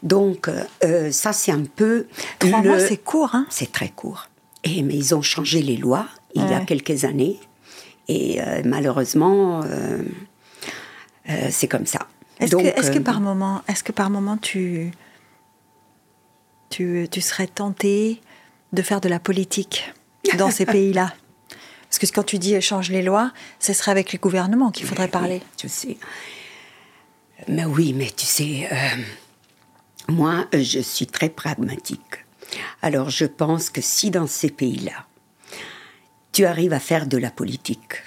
[0.04, 0.50] Donc,
[0.84, 2.08] euh, ça, c'est un peu.
[2.40, 4.30] Trois mois, c'est court, hein C'est très court.
[4.64, 7.40] Et, mais ils ont changé les lois il y a quelques années.
[8.08, 9.62] Et euh, malheureusement,
[11.50, 12.08] c'est comme ça.
[12.40, 14.92] Est-ce que, est que, par moment, est-ce que par moment tu
[16.70, 18.22] tu, serais tenté
[18.74, 19.94] de faire de la politique
[20.38, 21.14] dans ces pays-là
[21.90, 25.08] Parce que quand tu dis change les lois, ce serait avec les gouvernements qu'il faudrait
[25.08, 25.42] parler.
[25.62, 25.98] je sais.
[27.48, 29.02] Mais oui, mais tu sais, euh,
[30.10, 32.26] moi, je suis très pragmatique.
[32.82, 35.06] Alors, je pense que si dans ces pays-là,
[36.32, 38.04] tu arrives à faire de la politique,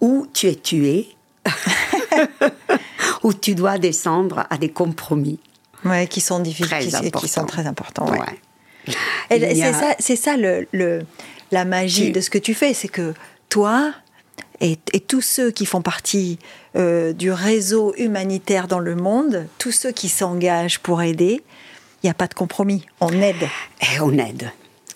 [0.00, 1.16] ou tu es tué,
[3.22, 5.40] ou tu dois descendre à des compromis,
[5.84, 8.06] Ouais, qui sont difficiles, qui sont très importants.
[8.88, 11.02] C'est ça, le,
[11.50, 13.14] la magie de ce que tu fais, c'est que
[13.48, 13.92] toi
[14.60, 16.38] et, tous ceux qui font partie
[16.76, 21.42] euh, du réseau humanitaire dans le monde, tous ceux qui s'engagent pour aider,
[22.02, 22.86] il n'y a pas de compromis.
[23.00, 23.48] On aide.
[23.80, 24.50] Et on aide.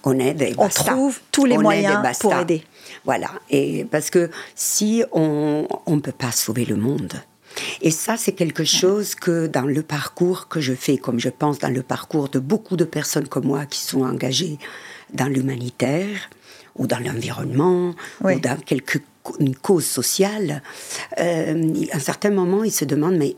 [0.05, 2.65] On aide et On trouve tous les moyens pour aider.
[3.05, 3.31] Voilà.
[3.51, 7.13] Et parce que si on ne peut pas sauver le monde,
[7.83, 11.59] et ça, c'est quelque chose que dans le parcours que je fais, comme je pense
[11.59, 14.59] dans le parcours de beaucoup de personnes comme moi qui sont engagées
[15.13, 16.31] dans l'humanitaire
[16.77, 18.99] ou dans l'environnement ou dans quelque
[19.41, 20.63] une cause sociale,
[21.19, 23.37] euh, à un certain moment, ils se demandent mais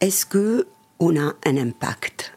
[0.00, 0.66] est-ce que
[1.00, 2.32] on a un impact?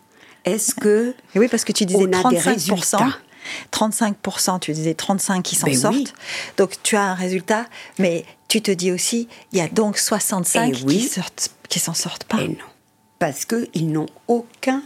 [0.46, 2.44] Est-ce que Et oui, parce que tu disais on a des 35%.
[2.50, 3.18] résultats?
[3.72, 5.96] 35%, tu disais 35 qui s'en Ben sortent.
[5.96, 6.08] oui.
[6.58, 7.66] Donc tu as un résultat,
[7.98, 10.98] mais tu te dis aussi, il y a donc 65 Eh oui.
[10.98, 12.42] qui sortent, qui s'en sortent pas.
[12.42, 12.56] Et non.
[13.20, 14.82] Parce qu'ils n'ont aucun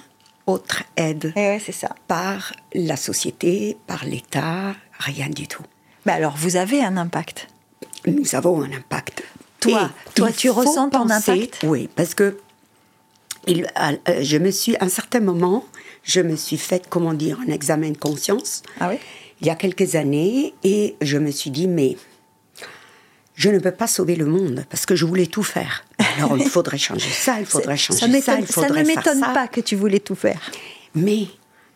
[0.46, 1.90] autre aide Et ouais, c'est ça.
[2.08, 5.64] par la société, par l'État, rien du tout.
[6.06, 7.48] Mais alors, vous avez un impact.
[8.06, 9.24] Nous avons un impact.
[9.62, 11.60] Toi, Et toi, tu ressens ton impact?
[11.64, 12.38] Oui, parce que
[13.48, 15.64] il- à- euh, je me suis, à un certain moment,
[16.04, 18.62] je me suis fait, comment dire, un examen de conscience.
[18.82, 18.98] Ah oui?
[19.40, 21.96] Il y a quelques années et je me suis dit, mais
[23.36, 25.84] je ne peux pas sauver le monde parce que je voulais tout faire.
[26.18, 29.62] Alors il faudrait changer ça, il faudrait changer ça, il ça ne m'étonne pas que
[29.62, 30.52] tu voulais tout faire.
[30.96, 31.28] Mais,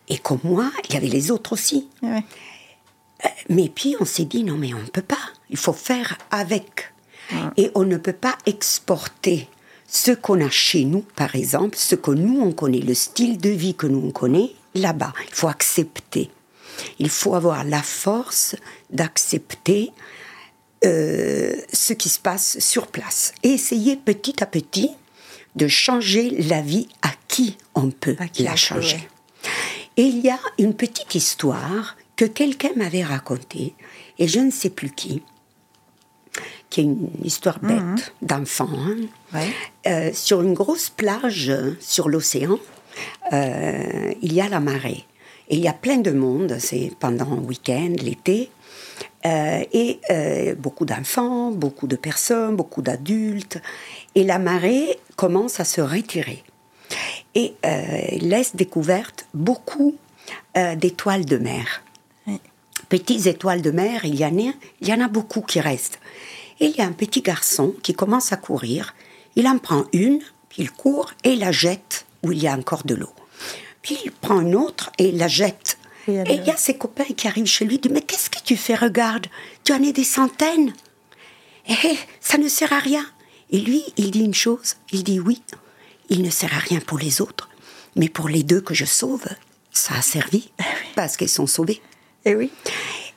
[0.08, 1.88] et comme moi, il y avait les autres aussi.
[2.02, 2.22] Ouais.
[3.48, 5.16] Mais puis on s'est dit, non mais on ne peut pas,
[5.50, 6.92] il faut faire avec.
[7.58, 9.48] Et on ne peut pas exporter
[9.86, 13.50] ce qu'on a chez nous, par exemple, ce que nous on connaît, le style de
[13.50, 15.12] vie que nous on connaît, là-bas.
[15.28, 16.30] Il faut accepter.
[16.98, 18.56] Il faut avoir la force
[18.90, 19.90] d'accepter
[20.84, 24.90] euh, ce qui se passe sur place et essayer petit à petit
[25.56, 28.96] de changer la vie à qui on peut qui la peut, changer.
[28.96, 29.08] ouais.
[29.96, 33.74] Et il y a une petite histoire que quelqu'un m'avait racontée,
[34.18, 35.22] et je ne sais plus qui,
[36.70, 38.68] qui est une histoire bête d'enfant.
[38.72, 38.96] hein.
[39.34, 39.48] Ouais.
[39.86, 42.58] Euh, sur une grosse plage sur l'océan,
[43.32, 45.04] euh, il y a la marée.
[45.48, 48.50] Et il y a plein de monde, c'est pendant un week-end, l'été,
[49.26, 53.60] euh, et euh, beaucoup d'enfants, beaucoup de personnes, beaucoup d'adultes.
[54.14, 56.44] Et la marée commence à se retirer
[57.34, 59.96] et euh, laisse découverte beaucoup
[60.76, 61.82] d'étoiles de mer.
[62.26, 62.40] Oui.
[62.88, 66.00] Petites étoiles de mer, il y, en a, il y en a beaucoup qui restent.
[66.58, 68.94] Et il y a un petit garçon qui commence à courir.
[69.36, 72.54] Il en prend une, puis il court et il la jette où il y a
[72.54, 73.12] encore de l'eau.
[73.82, 75.77] Puis il prend une autre et il la jette.
[76.06, 78.38] Et il y a ses copains qui arrivent chez lui, ils disent Mais qu'est-ce que
[78.44, 79.26] tu fais Regarde,
[79.64, 80.72] tu en as des centaines.
[81.68, 81.74] Eh,
[82.20, 83.04] ça ne sert à rien.
[83.50, 85.42] Et lui, il dit une chose, il dit oui,
[86.08, 87.48] il ne sert à rien pour les autres,
[87.96, 89.24] mais pour les deux que je sauve,
[89.72, 90.50] ça a servi,
[90.94, 91.80] parce qu'ils sont sauvés.
[92.24, 92.50] Et oui.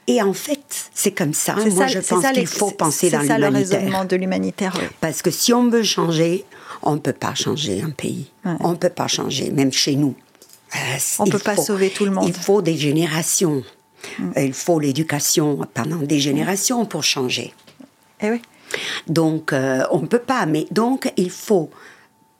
[0.08, 3.28] Et en fait, c'est comme ça, moi ça- je pense qu'il faut penser dans C'est
[3.28, 3.80] ça le l'humanitaire.
[3.80, 4.74] raisonnement de l'humanitaire.
[4.80, 4.88] oui.
[5.00, 6.44] Parce que si on veut changer,
[6.82, 8.32] on ne peut pas changer un pays.
[8.46, 8.54] Ouais.
[8.62, 10.16] On ne peut pas changer, même chez nous.
[11.20, 12.28] On il peut pas sauver tout le monde.
[12.28, 13.64] Il faut des générations.
[14.36, 17.54] Il faut l'éducation pendant des générations pour changer.
[18.22, 18.42] Et oui.
[19.08, 20.46] Donc, euh, on ne peut pas.
[20.46, 21.70] Mais donc, il faut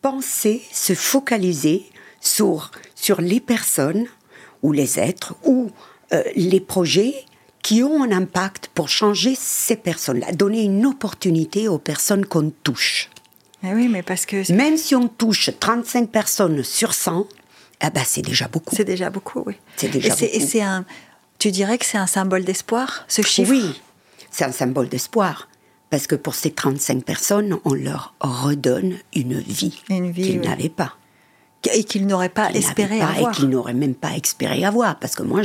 [0.02, 1.86] penser, se focaliser
[2.20, 4.06] sur, sur les personnes
[4.64, 5.72] ou les êtres ou
[6.14, 7.26] euh, les projets
[7.62, 13.10] qui ont un impact pour changer ces personnes-là, donner une opportunité aux personnes qu'on touche.
[13.64, 17.28] Et oui, mais parce que Même si on touche 35 personnes sur 100,
[17.84, 18.76] eh ben, c'est déjà beaucoup.
[18.76, 19.56] c'est déjà beaucoup, oui.
[19.76, 20.52] C'est déjà et c'est, et beaucoup.
[20.52, 20.86] c'est un.
[21.40, 23.52] Tu dirais que c'est un symbole d'espoir, ce chiffre?
[23.52, 23.82] Oui,
[24.30, 25.48] c'est un symbole d'espoir.
[25.90, 30.38] Parce que pour ces 35 personnes, on leur redonne une vie, qu'ils oui.
[30.38, 30.94] n'avaient pas.
[31.74, 33.32] Et qu'ils n'auraient pas espéré pas avoir.
[33.32, 34.98] Et qu'ils n'auraient même pas espéré avoir.
[35.00, 35.42] Parce que moi,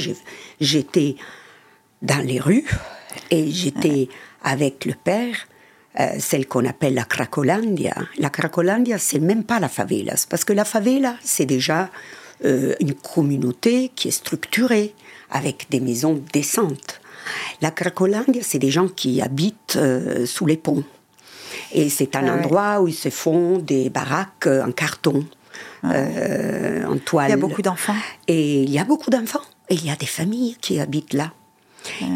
[0.61, 1.17] j'étais
[2.01, 2.65] dans les rues
[3.31, 4.09] et j'étais
[4.43, 5.35] avec le père,
[5.99, 7.97] euh, celle qu'on appelle la Cracolandia.
[8.19, 10.15] La Cracolandia, c'est même pas la favela.
[10.31, 11.91] Parce que la favela, c'est déjà
[12.45, 14.95] euh, une communauté qui est structurée,
[15.31, 17.01] avec des maisons décentes.
[17.61, 20.85] La Cracolandia, c'est des gens qui habitent euh, sous les ponts.
[21.73, 22.31] Et c'est un Ah ouais.
[22.31, 25.25] endroit où ils se font des baraques en carton,
[25.85, 27.29] euh, en toile.
[27.29, 27.97] Il y a beaucoup d'enfants.
[28.29, 29.43] Et il y a beaucoup d'enfants.
[29.69, 31.33] Et il y a des familles qui habitent là.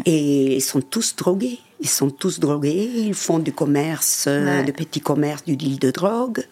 [0.05, 1.59] Et ils sont tous drogués.
[1.79, 2.91] Ils sont tous drogués.
[2.93, 6.45] Ils font du commerce, euh, de petits commerces, du deal de drogue.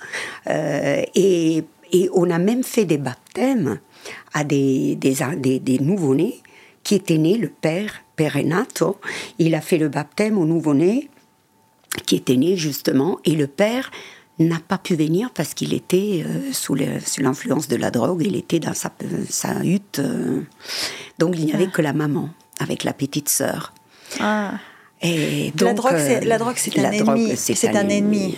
[0.48, 3.80] Et, et on a même fait des baptêmes
[4.34, 6.42] à des, des, des, des nouveau-nés
[6.84, 8.98] qui étaient nés, le père, Père Renato.
[9.38, 11.10] Il a fait le baptême au nouveau-né
[12.06, 13.92] qui était né justement, et le père
[14.38, 18.60] n'a pas pu venir parce qu'il était euh, sous l'influence de la drogue, il était
[18.60, 18.92] dans sa,
[19.30, 20.42] sa hutte, euh,
[21.18, 23.74] donc il n'y avait que la maman avec la petite sœur.
[24.20, 24.54] Ah.
[25.02, 27.36] Et La donc, drogue, c'est- la drogue, c'est la un drogue, ennemi.
[27.38, 28.38] C'est un ennemi.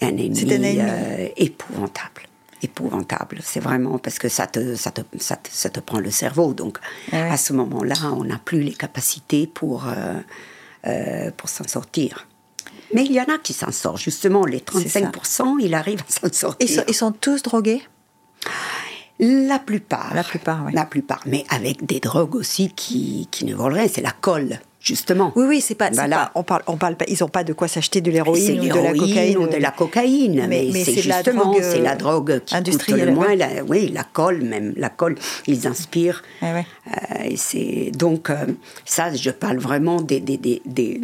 [0.00, 0.78] Un ennemi, C'est un ennemi.
[0.80, 2.22] euh, épouvantable.
[2.62, 6.10] Épouvantable, c'est vraiment parce que ça te, ça, te, ça, te, ça te prend le
[6.10, 6.54] cerveau.
[6.54, 6.78] Donc,
[7.12, 7.18] ouais.
[7.18, 10.14] à ce moment-là, on n'a plus les capacités pour, euh,
[10.86, 12.28] euh, pour s'en sortir.
[12.94, 14.00] Mais il y en a qui s'en sortent.
[14.00, 15.00] Justement, les C'est ça.
[15.00, 16.68] 35%, ils arrivent à s'en sortir.
[16.68, 17.82] Ils, sont, ils sont tous drogués?
[19.24, 20.12] La plupart.
[20.14, 20.72] La plupart, oui.
[20.74, 21.20] La plupart.
[21.26, 23.86] Mais avec des drogues aussi qui, qui ne volent rien.
[23.88, 24.58] C'est la colle.
[24.82, 25.32] justement.
[25.36, 27.68] Oui, oui, c'est pas, pas, on parle, on parle pas, ils n'ont pas de quoi
[27.68, 31.80] s'acheter de l'héroïne ou de la cocaïne ou de la cocaïne, mais, c'est justement, c'est
[31.80, 33.34] la drogue qui industrielle, coûte le moins.
[33.36, 36.22] La, oui, la colle même, la colle, ils inspirent.
[36.42, 36.62] Euh,
[37.24, 38.46] et c'est donc euh,
[38.84, 41.00] ça, je parle vraiment des, des, des,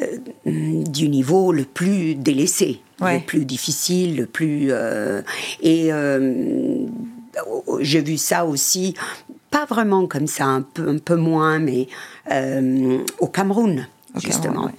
[0.00, 4.72] euh, du niveau le plus délaissé, le plus difficile, le plus
[5.62, 5.90] et
[7.80, 8.94] j'ai vu ça aussi
[9.50, 11.88] pas vraiment comme ça, un peu, un peu moins, mais
[12.30, 14.70] euh, au Cameroun, justement.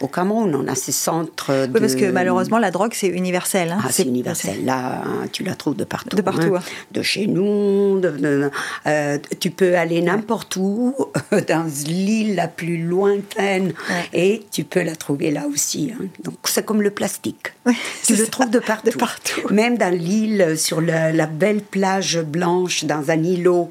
[0.00, 1.52] Au Cameroun, on a ces centres.
[1.52, 1.72] De...
[1.72, 3.72] Oui, parce que malheureusement, la drogue, c'est universel.
[3.72, 3.78] Hein.
[3.84, 4.64] Ah, c'est universel.
[4.64, 5.02] Là,
[5.32, 6.16] tu la trouves de partout.
[6.16, 6.54] De partout.
[6.56, 6.62] Hein.
[6.92, 8.00] De chez nous.
[8.00, 8.50] De,
[8.86, 10.94] euh, tu peux aller n'importe où,
[11.48, 13.72] dans l'île la plus lointaine,
[14.12, 15.92] et tu peux la trouver là aussi.
[15.92, 16.06] Hein.
[16.22, 17.52] Donc, c'est comme le plastique.
[18.04, 18.90] tu le trouves de partout.
[18.90, 19.40] de partout.
[19.50, 23.70] Même dans l'île, sur la, belle plage blanche, dans un îlot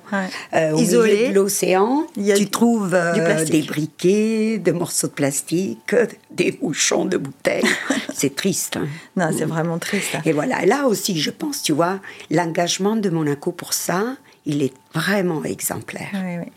[0.54, 5.85] euh, au milieu de l'océan, tu trouves euh, des briquets, des morceaux de plastique
[6.32, 7.64] des bouchons de bouteilles.
[8.14, 8.78] c'est triste.
[8.78, 8.88] Hein.
[9.16, 10.16] Non, c'est vraiment triste.
[10.26, 12.00] Et voilà, là aussi, je pense, tu vois,
[12.32, 16.10] l'engagement de Monaco pour ça, il est vraiment exemplaire.
[16.14, 16.52] Oui, oui.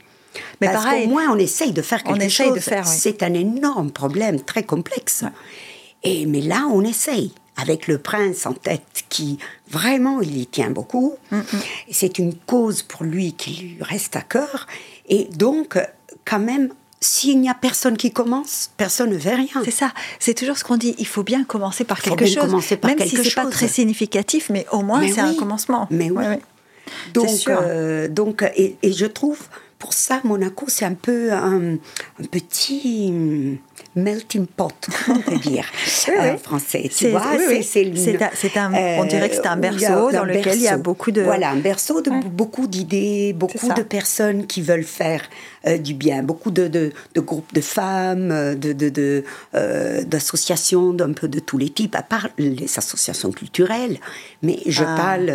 [0.61, 2.55] Mais Parce qu'au moins, on essaye de faire quelque on chose.
[2.55, 5.25] De faire, C'est un énorme problème, très complexe.
[6.03, 9.38] Et, mais là, on essaye avec le prince en tête qui
[9.69, 11.14] vraiment il y tient beaucoup.
[11.31, 11.41] Mm.
[11.91, 14.67] C'est une cause pour lui qui lui reste à cœur.
[15.09, 15.79] Et donc,
[16.25, 19.63] quand même, s'il n'y a personne qui commence, personne ne fait rien.
[19.65, 19.93] C'est ça.
[20.19, 20.95] C'est toujours ce qu'on dit.
[20.99, 22.37] Il faut bien commencer par quelque chose.
[22.37, 25.87] Commencer par Même si c'est pas très significatif, mais au moins c'est un commencement.
[25.91, 26.25] Mais oui.
[27.13, 29.39] Donc, euh, donc et, je trouve
[29.79, 31.77] pour ça Monaco c'est un peu un,
[32.31, 33.12] petit
[33.95, 34.73] melting pot,
[35.09, 35.64] on peut dire
[36.19, 36.91] en français.
[36.95, 37.23] Tu vois,
[37.62, 41.11] c'est un, on dirait que c'est un euh, berceau dans lequel il y a beaucoup
[41.11, 45.23] de voilà un berceau de beaucoup d'idées, beaucoup de personnes qui veulent faire
[45.67, 46.23] euh, du bien.
[46.23, 51.69] Beaucoup de, de, groupes de femmes, euh, de, euh, d'associations d'un peu de tous les
[51.69, 53.99] types, à part les associations culturelles.
[54.43, 54.95] Mais je ah.
[54.97, 55.33] parle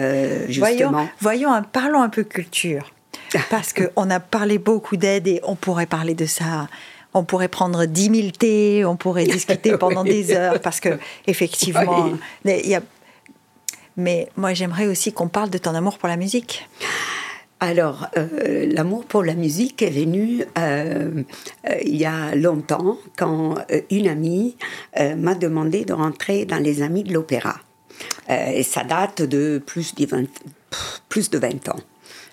[0.47, 1.07] justement.
[1.19, 2.92] Voyons, voyons, parlons un peu culture.
[3.49, 6.67] Parce qu'on a parlé beaucoup d'aide et on pourrait parler de ça
[7.13, 12.11] on pourrait prendre 10 000 thés, on pourrait discuter pendant des heures, parce que effectivement,
[12.43, 12.81] il y a...
[13.97, 16.67] mais moi j'aimerais aussi qu'on parle de ton amour pour la musique.
[17.59, 21.23] Alors, euh, l'amour pour la musique est venu euh,
[21.69, 23.55] euh, il y a longtemps quand
[23.89, 24.57] une amie
[25.15, 27.55] m'a demandé de rentrer dans les Amis de l'Opéra.
[28.27, 30.25] et ça date de plus de 20,
[31.07, 31.79] plus de 20 ans.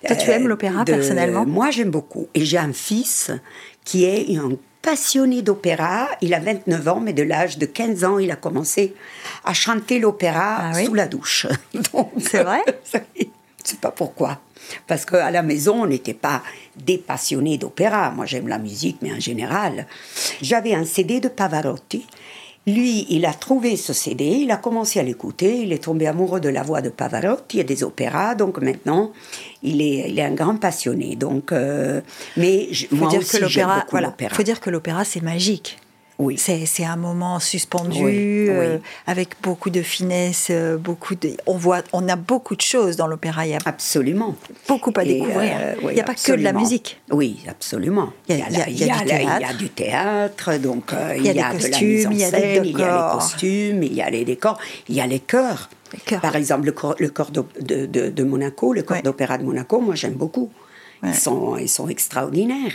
[0.05, 1.45] Toi, tu aimes l'opéra personnellement?
[1.45, 2.27] Moi, j'aime beaucoup.
[2.33, 3.31] Et j'ai un fils
[3.83, 6.07] qui est un passionné d'opéra.
[6.21, 8.95] Il a 29 ans, mais de l'âge de 15 ans, il a commencé
[9.43, 11.47] à chanter l'opéra ah sous la douche.
[12.19, 12.61] C'est vrai?
[12.93, 14.39] Je sais pas pourquoi.
[14.87, 16.41] Parce qu'à la maison, on n'était pas
[16.75, 18.11] des passionnés d'opéra.
[18.11, 19.85] Moi, j'aime la musique, mais en général.
[20.41, 22.07] J'avais un CD de Pavarotti.
[22.67, 26.39] Lui, il a trouvé ce CD, il a commencé à l'écouter, il est tombé amoureux
[26.39, 29.11] de la voix de Pavarotti et des opéras, donc maintenant,
[29.63, 31.15] il est, il est un grand passionné.
[31.15, 32.01] Donc, euh,
[32.37, 35.79] mais faut moi dire aussi, que l'opéra, voilà, faut dire que l'opéra, c'est magique.
[36.19, 36.37] Oui.
[36.37, 42.07] C'est un moment suspendu, euh, avec beaucoup de finesse, euh, beaucoup de, on, voit, on
[42.07, 43.41] a beaucoup de choses dans l'opéra.
[43.65, 44.35] Absolument.
[44.67, 45.57] Beaucoup à découvrir.
[45.59, 47.01] Euh, il n'y a pas que de la musique.
[47.09, 48.13] Oui, absolument.
[48.29, 50.57] Il y a, du, théâtre.
[50.57, 53.93] donc il y a, de la mise en scène, il y a les costumes, il
[53.93, 55.69] y a les décors, il y a les chœurs.
[56.21, 59.81] Par exemple, le corps, le corps de, de, de, Monaco, le corps d'opéra de Monaco,
[59.81, 60.51] moi j'aime beaucoup.
[61.03, 62.73] Ils, sont, ils sont extraordinaires.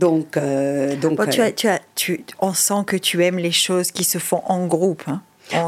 [0.00, 3.92] Donc, euh, donc tu as, tu as, tu, on sent que tu aimes les choses
[3.92, 5.02] qui se font en groupe.
[5.06, 5.20] Hein.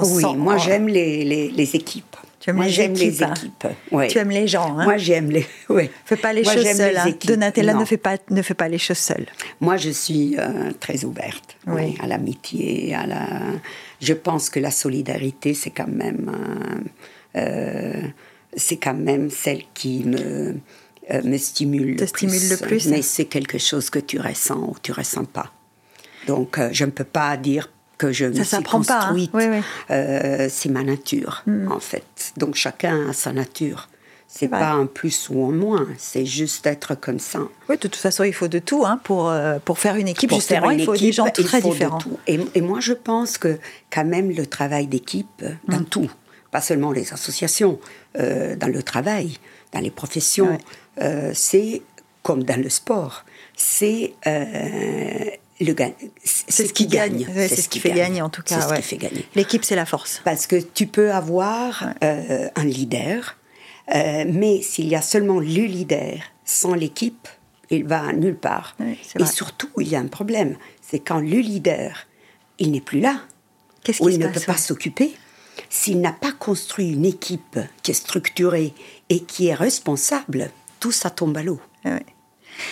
[0.04, 2.16] oui, moi j'aime les, les, les, équipes.
[2.40, 3.34] Tu aimes moi, j'aime les hein.
[3.34, 3.66] équipes.
[4.08, 4.78] Tu aimes les gens.
[4.78, 4.84] Hein.
[4.84, 5.46] Moi, j'aime les.
[5.68, 5.90] Oui.
[6.06, 6.96] Fais pas les choses seule.
[6.96, 7.12] Hein.
[7.26, 9.26] Donatella ne fait pas ne fait pas les choses seule.
[9.60, 11.94] Moi, je suis euh, très ouverte oui.
[12.02, 13.26] à l'amitié, à la.
[14.00, 16.32] Je pense que la solidarité, c'est quand même.
[17.36, 18.00] Euh,
[18.56, 20.56] c'est quand même celle qui me
[21.10, 22.50] euh, me stimule, le, plus.
[22.50, 22.86] le plus.
[22.86, 25.52] Mais c'est quelque chose que tu ressens ou tu ressens pas.
[26.26, 28.62] Donc, euh, je ne peux pas dire que je me suis hein.
[28.62, 29.32] construite.
[29.90, 31.72] Euh, c'est ma nature, hmm.
[31.72, 32.32] en fait.
[32.36, 33.88] Donc, chacun a sa nature.
[34.28, 37.40] C'est pas un plus ou un moins, c'est juste être comme ça.
[37.68, 39.30] Oui, de toute façon, il faut de tout hein, pour,
[39.66, 40.30] pour faire une équipe.
[40.30, 41.98] Pour justement, une il faut des gens très différents.
[42.26, 43.58] Et, et, moi, je pense que
[43.90, 45.84] quand même le travail d'équipe, dans hmm.
[45.84, 46.10] tout,
[46.52, 47.80] pas seulement les associations,
[48.14, 49.38] dans le travail,
[49.72, 50.58] dans les professions,
[51.00, 51.82] euh, c'est
[52.22, 53.24] comme dans le sport,
[53.56, 55.74] c'est euh, le
[56.22, 58.60] c'est ce qui gagne, c'est ce qui fait gagner en tout cas.
[58.60, 59.26] C'est ce qui fait gagner.
[59.34, 60.20] L'équipe, c'est la force.
[60.24, 63.36] Parce que tu peux avoir euh, un leader,
[63.88, 67.28] mais s'il y a seulement le leader sans l'équipe,
[67.70, 68.76] il va nulle part.
[69.18, 72.06] Et surtout, il y a un problème, c'est quand le leader,
[72.58, 73.22] il n'est plus là,
[73.82, 74.58] Qu'est-ce ou il se ne passe peut pas?
[74.58, 75.12] s'occuper,
[75.70, 78.74] s'il n'a pas construit une équipe qui est structurée
[79.08, 80.50] et qui est responsable,
[80.80, 81.60] tout ça tombe à l'eau.
[81.84, 82.06] Ouais, ouais.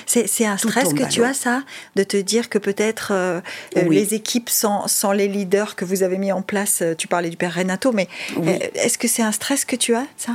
[0.07, 1.63] C'est un stress que tu as, ça,
[1.97, 3.41] de te dire que peut-être euh,
[3.77, 3.97] euh, Oui.
[3.97, 7.31] les équipes sans, sans les leaders que vous avez mis en place, euh, tu parlais
[7.31, 8.07] du père Renato, mais
[8.37, 8.51] Oui.
[8.75, 10.35] est-ce que c'est un stress que tu as, ça?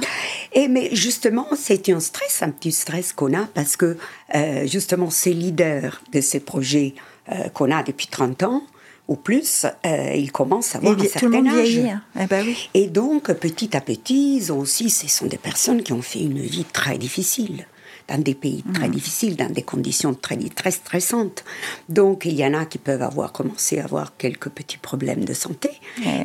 [0.53, 3.97] Et mais justement, c'est un stress, un petit stress qu'on a parce que
[4.33, 6.95] euh, justement, ces leaders de ces projets
[7.31, 8.63] euh, qu'on a depuis 30 ans
[9.07, 11.79] ou plus, euh, ils commencent à avoir un certain âge.
[12.19, 12.69] Eh ben oui.
[12.73, 16.21] Et donc, petit à petit, ils ont aussi, ce sont des personnes qui ont fait
[16.21, 17.67] une vie très difficile,
[18.07, 18.73] dans des pays Mm.
[18.73, 21.43] très difficiles, dans des conditions très, très stressantes.
[21.89, 25.33] Donc, il y en a qui peuvent avoir commencé à avoir quelques petits problèmes de
[25.33, 25.69] santé.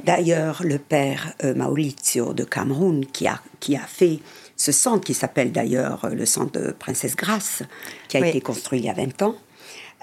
[0.05, 4.19] D'ailleurs, le père euh, Mauricio de Cameroun, qui a, qui a fait
[4.57, 7.63] ce centre, qui s'appelle d'ailleurs euh, le centre de Princesse Grace,
[8.09, 8.29] qui a Oui.
[8.29, 9.37] été construit il y a 20 ans,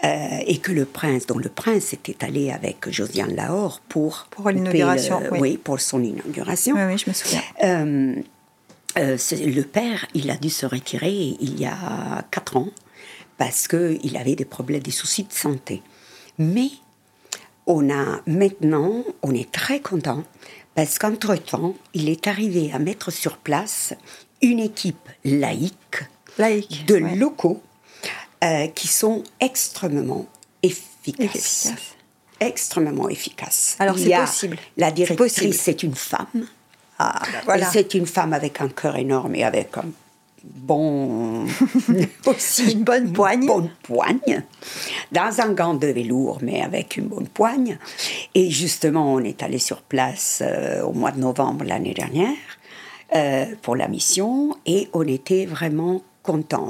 [0.04, 4.50] euh, et que le prince, dont le prince était allé avec Josiane Lahore pour, Pour
[4.50, 5.40] l'inauguration, oui.
[5.40, 6.76] oui, pour son inauguration.
[6.76, 7.42] Oui, oui, je me souviens.
[7.64, 8.16] Euh,
[8.98, 12.70] euh, le père, il a dû se retirer il y a quatre ans
[13.38, 15.82] parce qu'il avait des problèmes, des soucis de santé.
[16.38, 16.70] Mais
[17.66, 20.24] on a maintenant, on est très content
[20.76, 23.96] parce qu'entre-temps, il est arrivé à mettre sur place
[24.44, 26.04] une équipe laïque
[26.38, 26.86] Laïque.
[26.86, 27.16] de ouais.
[27.16, 27.62] locaux
[28.44, 30.26] euh, qui sont extrêmement
[30.64, 31.66] efficaces.
[31.66, 31.96] Efficace.
[32.40, 33.76] Extrêmement efficaces.
[33.80, 34.58] Alors, c'est possible.
[34.78, 36.46] La directrice, c'est une femme.
[37.00, 37.68] Ah, bah voilà.
[37.68, 39.86] Et C'est une femme avec un cœur énorme et avec un
[40.44, 41.46] bon.
[42.26, 43.46] aussi Une bonne poigne.
[43.46, 44.44] bonne poigne.
[45.12, 47.78] Dans un gant de velours, mais avec une bonne poigne.
[48.36, 52.36] Et justement, on est allé sur place euh, au mois de novembre l'année dernière
[53.16, 56.02] euh, pour la mission et on était vraiment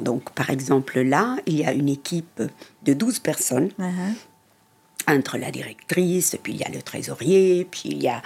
[0.01, 2.41] Donc, par exemple, là, il y a une équipe
[2.83, 5.15] de 12 personnes Uh-huh.
[5.17, 8.21] entre la directrice, puis il y a le trésorier, puis il y a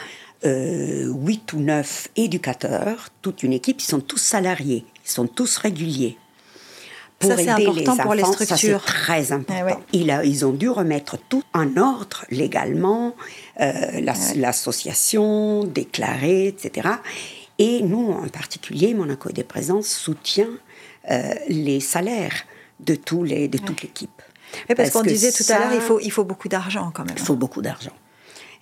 [0.45, 5.57] euh, huit ou neuf éducateurs, toute une équipe, ils sont tous salariés, ils sont tous
[5.57, 6.17] réguliers.
[7.21, 8.81] Ça, c'est important pour les enfants, ça, structures.
[8.83, 9.77] c'est très important.
[9.93, 10.11] Eh ouais.
[10.11, 13.15] A- ils ont dû remettre tout en ordre légalement,
[13.59, 16.89] euh, l'as- l'association, déclarée, etc.
[17.59, 20.49] Et nous, en particulier, Monaco des Présences soutient
[21.49, 22.33] les salaires
[22.79, 24.21] de, tous les, de toute l'équipe.
[24.69, 27.05] Oui, parce, qu'on disait tout ça- à l'heure, il faut, il faut beaucoup d'argent quand
[27.05, 27.15] même.
[27.17, 27.93] il faut beaucoup d'argent.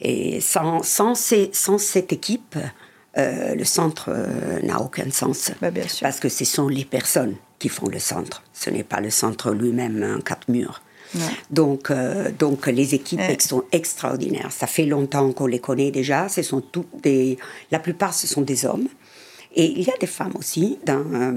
[0.02, 2.56] Et sans, sans, ces- sans cette équipe,
[3.18, 5.52] euh, le centre euh, n'a aucun sens.
[5.62, 6.02] Bah, bien sûr.
[6.04, 8.44] Parce que ce sont les personnes qui font le centre.
[8.54, 10.82] Ce n'est pas le centre lui-même, un quatre murs.
[11.16, 11.22] Ouais.
[11.50, 13.38] Donc, euh, donc les équipes Ouais.
[13.40, 14.52] sont extraordinaires.
[14.52, 16.30] Ça fait longtemps qu'on les connaît déjà.
[16.30, 17.38] Ce sont toutes des,
[17.72, 18.88] la plupart, ce sont des hommes.
[19.56, 21.32] Et il y a des femmes aussi, dans, euh,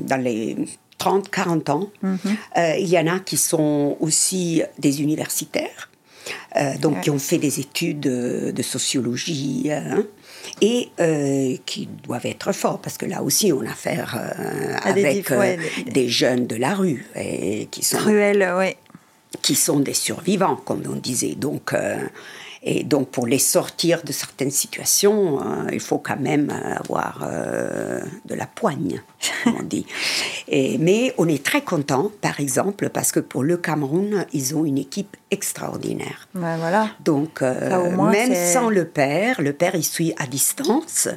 [0.00, 0.56] dans les
[0.98, 1.90] 30, 40 ans.
[2.02, 5.90] Euh, il y en a qui sont aussi des universitaires,
[6.56, 10.04] euh, donc qui ont fait des études de, de sociologie, hein,
[10.60, 14.18] et euh, qui doivent être forts, parce que là aussi, on a affaire
[14.94, 18.74] des avec ouais, des- des jeunes de la rue, et qui sont Cruel, oui.
[19.42, 21.34] qui sont des survivants, comme on disait.
[21.36, 21.74] Donc,
[22.62, 28.00] et donc, pour les sortir de certaines situations, euh, il faut quand même avoir euh,
[28.24, 29.00] de la poigne,
[29.44, 29.86] comme on dit.
[30.48, 34.64] Et, mais on est très content, par exemple, parce que pour le Cameroun, ils ont
[34.64, 36.26] une équipe extraordinaire.
[36.34, 36.90] Ouais, voilà.
[37.04, 41.08] Donc, euh, Ça, au moins, même sans le père, le père, il suit à distance,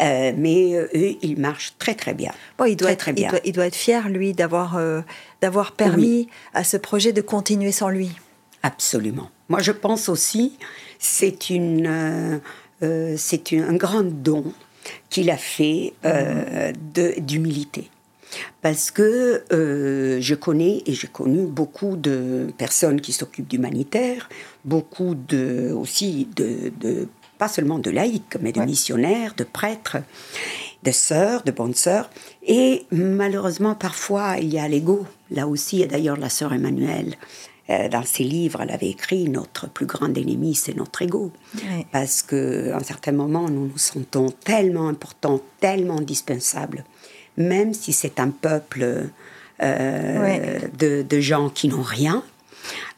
[0.00, 2.32] euh, mais eux, ils marchent très, très bien.
[2.58, 3.30] Bon, il, doit très, être, très il, bien.
[3.30, 4.76] doit, il doit être fier, lui, d'avoir
[5.40, 8.10] d'avoir permis à ce projet de continuer sans lui.
[8.62, 9.30] Absolument.
[9.48, 10.56] Moi, je pense aussi,
[10.98, 12.38] c'est une, euh,
[12.82, 14.44] euh, c'est un grand don
[15.10, 17.90] qu'il a fait euh, de- d'humilité.
[18.62, 24.28] Parce que euh, je connais et j'ai connu beaucoup de personnes qui s'occupent d'humanitaire,
[24.64, 28.66] beaucoup de, aussi de, de- pas seulement de laïcs, mais de Ouais.
[28.66, 29.98] missionnaires, de prêtres,
[30.82, 32.10] de sœurs, de bonnes sœurs.
[32.46, 35.06] Et malheureusement, parfois, il y a l'ego.
[35.30, 37.14] Là aussi, et d'ailleurs, la sœur Emmanuelle,
[37.68, 41.32] dans ses livres, elle avait écrit Notre plus grand ennemi, c'est notre ego.
[41.56, 41.86] Ouais.
[41.92, 46.84] Parce qu'à un certain moment, nous nous sentons tellement importants, tellement indispensables,
[47.36, 49.08] même si c'est un peuple
[49.62, 52.22] euh, de, de gens qui n'ont rien.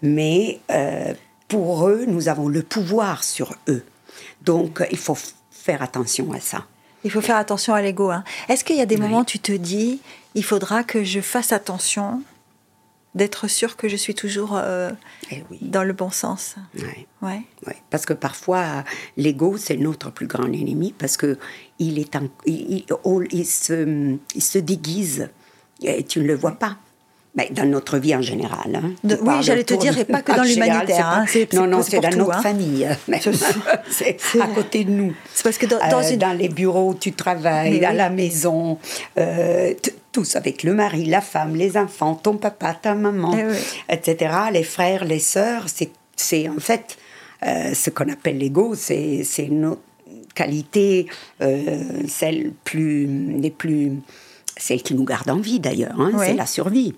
[0.02, 1.14] Mais euh,
[1.48, 3.84] pour eux, nous avons le pouvoir sur eux.
[4.42, 5.16] Donc, il faut
[5.50, 6.64] faire attention à ça.
[7.04, 8.10] Il faut faire attention à l'ego.
[8.10, 8.24] hein.
[8.48, 10.00] Est-ce qu'il y a des moments où tu te dis,
[10.34, 12.22] il faudra que je fasse attention
[13.16, 14.90] d'être sûr que je suis toujours euh,
[15.32, 15.58] Eh oui.
[15.62, 17.06] dans le bon sens Ouais.
[17.22, 17.40] Ouais.
[17.66, 18.84] Ouais, parce que parfois,
[19.16, 21.36] l'ego, c'est notre plus grand ennemi, parce que
[21.80, 25.28] il, est en- il, il- on- il se, il se déguise,
[25.82, 26.76] et tu ne le vois pas.
[27.36, 28.74] Ben, dans notre vie en général.
[28.74, 28.92] Hein.
[29.04, 31.06] De, oui, j'allais te dire, et pas que dans l'humanitaire.
[31.06, 32.42] Hein, non, non, c'est dans tout, notre hein.
[32.42, 32.88] famille.
[33.90, 35.12] c'est à côté de nous.
[35.34, 36.18] C'est parce que dans, dans, euh, une...
[36.18, 38.78] dans, les bureaux où tu travailles, à la maison,
[39.18, 39.74] euh,
[40.12, 44.64] tous avec le mari, la femme, les enfants, ton papa, ta maman, eh etc., les
[44.64, 45.66] frères, les sœurs,
[46.16, 46.96] c'est en fait
[47.46, 49.78] euh, ce qu'on appelle l'ego, c'est nos
[50.34, 51.06] qualités,
[52.08, 53.06] celles plus,
[53.40, 53.92] les plus,
[54.56, 56.94] celles qui nous gardent en vie d'ailleurs, hein, c'est la survie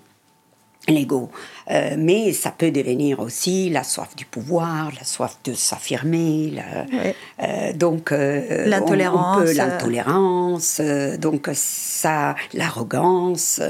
[0.89, 1.29] l'ego.
[1.71, 6.55] Euh, mais ça peut devenir aussi la soif du pouvoir, la soif de s'affirmer,
[7.43, 10.81] euh, donc euh, l'intolérance, l'intolérance,
[11.19, 13.61] donc ça, l'arrogance,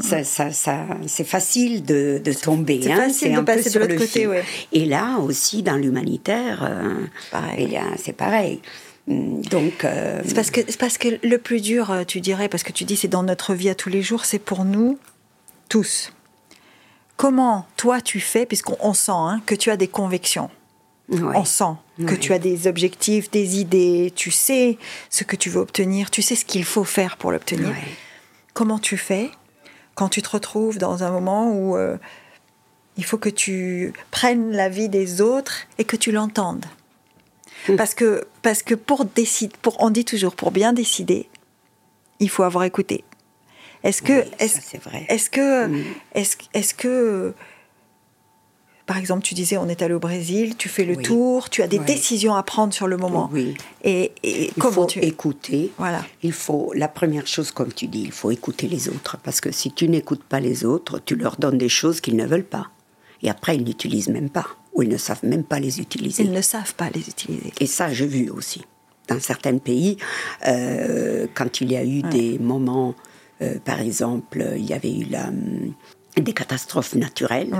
[0.00, 4.28] ça, ça, c'est facile de, de tomber, c'est hein, facile de passer de l'autre côté,
[4.28, 4.44] ouais.
[4.72, 6.70] Et là aussi dans l'humanitaire,
[7.96, 8.60] c'est pareil.
[9.08, 9.84] Mm, donc,
[10.24, 12.94] c'est parce que c'est parce que le plus dur, tu dirais, parce que tu dis
[12.94, 14.98] c'est dans notre vie à tous les jours, c'est pour nous
[15.68, 16.12] tous
[17.16, 20.50] comment toi tu fais, puisqu'on sent hein, que tu as des convictions.
[21.10, 21.74] On sent
[22.06, 24.78] que tu as des objectifs, des idées, tu sais
[25.10, 27.74] ce que tu veux obtenir, tu sais ce qu'il faut faire pour l'obtenir.
[28.54, 29.30] Comment tu fais
[29.94, 31.98] quand tu te retrouves dans un moment où euh,
[32.96, 36.64] il faut que tu prennes la vie des autres et que tu l'entendes?
[37.68, 37.76] Mm.
[37.76, 41.28] Parce que, parce que pour décider, pour, on dit toujours, pour bien décider,
[42.18, 43.04] il faut avoir écouté.
[43.84, 44.58] Est-ce que, est-ce,
[45.08, 45.84] est-ce que, mm.
[46.14, 47.34] est-ce, est-ce que,
[48.86, 51.68] par exemple, tu disais, on est allé au Brésil, tu fais le tour, tu as
[51.68, 53.30] des décisions à prendre sur le moment.
[53.32, 53.54] Oui.
[53.82, 55.70] Et, et il comment faut tu écouter.
[55.78, 56.04] Voilà.
[56.22, 59.52] Il faut la première chose, comme tu dis, il faut écouter les autres, parce que
[59.52, 62.70] si tu n'écoutes pas les autres, tu leur donnes des choses qu'ils ne veulent pas,
[63.22, 66.22] et après ils n'utilisent même pas, ou ils ne savent même pas les utiliser.
[66.24, 67.52] Ils ne savent pas les utiliser.
[67.60, 68.62] Et ça, j'ai vu aussi
[69.08, 69.98] dans certains pays,
[70.46, 72.94] euh, quand il y a eu des moments
[73.42, 75.74] euh, par exemple, il y avait eu la, hum,
[76.16, 77.50] des catastrophes naturelles.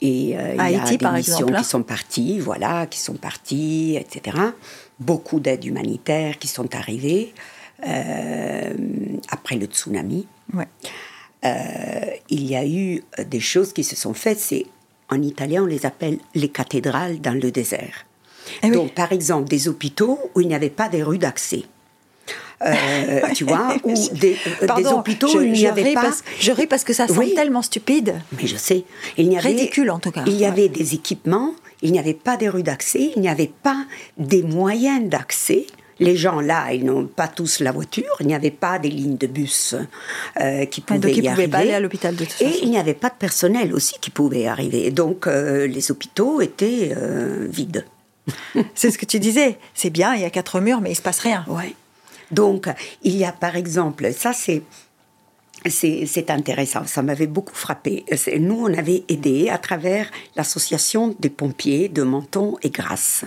[0.00, 4.36] Et euh, il y a des missions qui sont parties, voilà, qui sont parties, etc.
[5.00, 7.32] Beaucoup d'aides humanitaires qui sont arrivées
[7.86, 8.74] euh,
[9.30, 10.26] après le tsunami.
[11.42, 14.40] il y a eu des choses qui se sont faites.
[14.40, 14.66] C'est
[15.08, 18.06] en italien, on les appelle les cathédrales dans le désert.
[18.62, 21.64] Eh Donc, par exemple, des hôpitaux où il n'y avait pas des rues d'accès.
[22.64, 26.10] Euh, tu vois, ou des, euh, hôpitaux je, il n'y avait pas.
[26.40, 28.14] je ris parce que ça semble tellement stupide.
[28.40, 28.84] Mais je sais.
[29.18, 30.24] Il avait, Ridicule en tout cas.
[30.26, 33.52] Il y avait des équipements, il n'y avait pas des rues d'accès, il n'y avait
[33.62, 33.84] pas
[34.16, 35.66] des moyens d'accès.
[35.98, 39.16] Les gens là, ils n'ont pas tous la voiture, il n'y avait pas des lignes
[39.16, 39.74] de bus
[40.40, 42.50] euh, qui pouvaient donc, ils y pouvaient pas aller à l'hôpital de toute façon.
[42.50, 44.90] Et il n'y avait pas de personnel aussi qui pouvait arriver.
[44.90, 46.94] Donc les hôpitaux étaient
[47.48, 47.84] vides.
[48.74, 49.58] C'est ce que tu disais.
[49.74, 51.44] C'est bien, il y a quatre murs, mais il se passe rien.
[51.48, 51.74] Ouais.
[52.30, 52.68] Donc,
[53.02, 54.62] il y a par exemple, ça c'est
[55.70, 58.04] c'est intéressant, ça m'avait beaucoup frappé.
[58.38, 63.24] Nous, on avait aidé à travers l'association des pompiers de Menton et Grasse,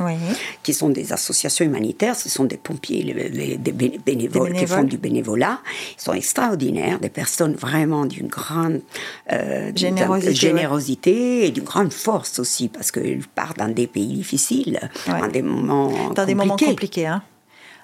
[0.64, 2.16] qui sont des associations humanitaires.
[2.16, 5.60] Ce sont des pompiers, des, bénévoles, qui font du bénévolat.
[5.98, 8.82] Ils sont extraordinaires, des personnes vraiment d'une grande
[9.32, 14.80] euh, générosité, générosité et d'une grande force aussi, parce qu'ils partent dans des pays difficiles,
[15.08, 16.26] dans des moments dans compliqués.
[16.26, 17.08] des moments compliqués.
[17.08, 17.24] Hein.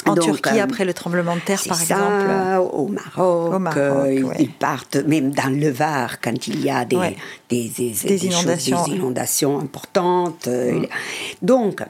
[0.06, 3.78] En Turquie, euh, après le tremblement de terre, par ça, exemple Au Maroc, au Maroc
[3.78, 6.97] euh, ils partent même dans le Var quand il y a des,
[7.49, 8.86] des, des, inondations.
[8.86, 9.60] des, inondations.
[9.60, 10.47] importantes.
[10.47, 10.88] Euh, mm.
[11.41, 11.82] Donc,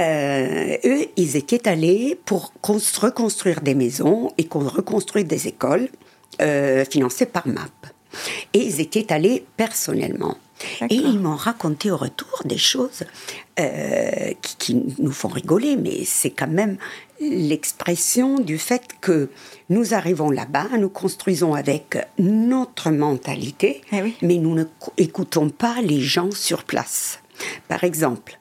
[0.00, 5.88] eux, ils étaient allés pour reconstruire des maisons et reconstruire des écoles
[6.90, 7.70] financées par MAP.
[8.54, 10.38] Et ils étaient allés personnellement.
[10.88, 13.04] Et ils m'ont raconté au retour des choses
[13.56, 16.78] qui, qui, nous font rigoler, mais c'est quand même
[17.30, 19.30] l'expression du fait que
[19.70, 24.64] nous arrivons là-bas, nous construisons avec notre mentalité, eh mais nous ne
[24.98, 27.20] écoutons pas les gens sur place.
[27.68, 28.38] Par exemple,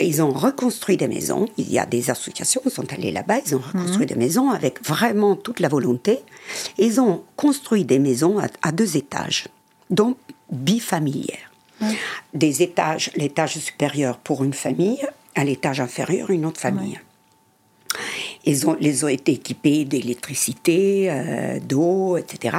[0.00, 3.54] ils ont reconstruit des maisons, il y a des associations qui sont allées là-bas, ils
[3.54, 4.06] ont reconstruit mhm.
[4.06, 6.20] des maisons avec vraiment toute la volonté.
[6.78, 9.48] Ils ont construit des maisons à, deux étages,
[9.90, 10.16] donc
[10.50, 11.50] bifamilières.
[12.34, 15.00] Des étages, l'étage supérieur pour une famille,
[15.34, 17.00] à l'étage inférieur une autre famille.
[18.44, 22.58] Ils ont, les ont été équipés d'électricité, euh, d'eau, etc.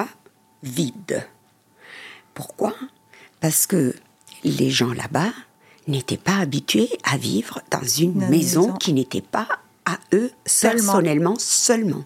[0.64, 1.26] Vide.
[2.34, 2.74] Pourquoi?
[3.40, 3.96] Parce que
[4.44, 5.32] les gens là-bas
[5.88, 9.48] n'étaient pas habitués à vivre dans une maison, qui n'était pas
[9.86, 12.06] à eux personnellement seulement.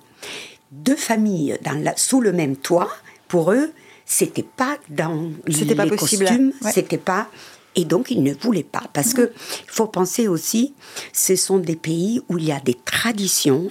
[0.72, 2.90] Deux familles dans la, sous le même toit,
[3.28, 3.72] pour eux,
[4.06, 7.28] c'était pas dans les pas costumes, c'était pas
[7.76, 8.84] et donc, ils ne voulaient pas.
[8.94, 9.32] Parce qu'il
[9.68, 10.74] faut penser aussi,
[11.14, 13.68] ce sont des pays où il y a des traditions.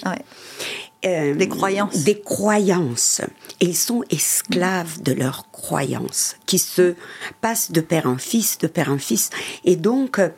[1.06, 2.04] euh, Des croyances.
[2.04, 3.20] Des croyances.
[3.60, 6.94] Et ils sont esclaves de leurs croyances, qui se
[7.40, 9.30] passent de père en fils, de père en fils.
[9.64, 10.30] Et donc, euh,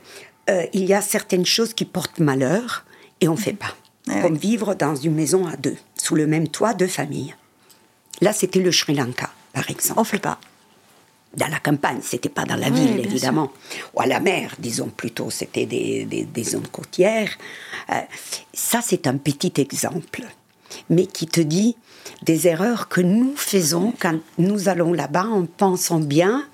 [0.72, 2.84] il y a certaines choses qui portent malheur
[3.20, 3.74] et on ne fait pas.
[4.08, 7.34] Ah Comme vivre dans une maison à deux, sous le même toit, deux familles.
[8.20, 9.98] Là, c'était le Sri Lanka, par exemple.
[10.00, 10.38] On fait pas.
[11.36, 13.52] Dans la campagne, c'était pas dans la Oui, ville, évidemment.
[13.94, 17.30] Ou à la mer, disons plutôt, c'était des, des, des zones côtières.
[17.90, 18.00] Euh,
[18.54, 20.24] ça, c'est un petit exemple,
[20.88, 21.76] mais qui te dit
[22.22, 26.44] des erreurs que nous faisons quand nous allons là-bas en pensant bien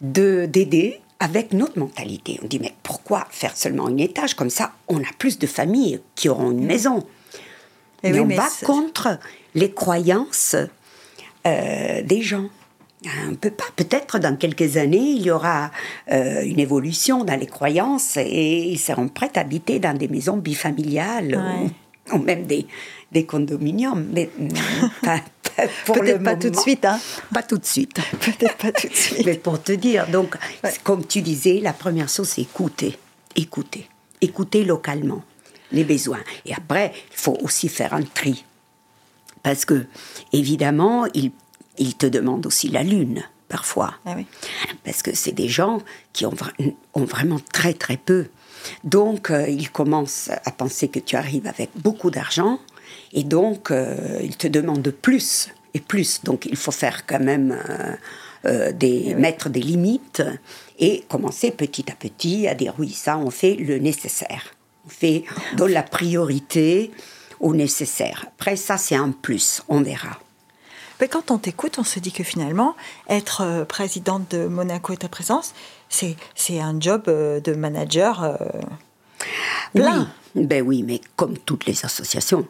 [0.00, 2.38] de d'aider avec notre mentalité.
[2.42, 6.00] On dit, mais pourquoi faire seulement un étage Comme ça, on a plus de familles
[6.16, 7.06] qui auront une maison.
[8.02, 9.18] Eh mais oui, on mais va contre
[9.54, 10.56] les croyances
[11.46, 12.48] euh, des gens.
[13.28, 13.64] On peut pas.
[13.76, 15.70] Peut-être dans quelques années, il y aura
[16.10, 20.36] euh, une évolution dans les croyances et ils seront prêts à habiter dans des maisons
[20.36, 21.36] bifamiliales
[22.10, 22.66] ou, ou même des,
[23.12, 24.06] des condominiums.
[24.12, 24.30] Mais
[25.02, 25.20] pas,
[25.56, 26.98] pas pour le Peut-être pas tout de suite, hein.
[27.32, 27.96] Pas tout de suite.
[28.20, 29.26] Peut-être pas tout de suite.
[29.26, 30.36] Mais pour te dire, donc,
[30.82, 32.98] comme tu disais, la première chose, c'est écouter.
[33.36, 33.88] Écouter.
[34.20, 35.22] Écouter localement
[35.72, 36.20] les besoins.
[36.46, 38.44] Et après, il faut aussi faire un tri.
[39.42, 39.86] Parce que,
[40.32, 41.32] évidemment, il,
[41.78, 43.94] il te demande aussi la lune, parfois.
[44.04, 44.26] Ah oui.
[44.84, 45.80] Parce que c'est des gens
[46.12, 48.26] qui ont, vra- ont vraiment très, très peu.
[48.82, 52.58] Donc, euh, ils commencent à penser que tu arrives avec beaucoup d'argent.
[53.12, 56.22] Et donc, euh, ils te demandent plus et plus.
[56.24, 57.58] Donc, il faut faire quand même
[58.44, 60.22] euh, des, mettre des limites
[60.78, 64.54] et commencer petit à petit à dire oui, ça, on fait le nécessaire.
[64.86, 65.24] On fait
[65.56, 66.90] donne la priorité
[67.40, 68.26] au nécessaire.
[68.28, 69.62] Après, ça, c'est un plus.
[69.68, 70.18] On verra.
[71.04, 72.74] Mais quand on t'écoute, on se dit que finalement,
[73.10, 75.52] être euh, présidente de Monaco et ta présence,
[75.90, 78.36] c'est c'est un job euh, de manager euh,
[79.74, 80.08] plein.
[80.34, 82.48] Oui, ben oui, mais comme toutes les associations.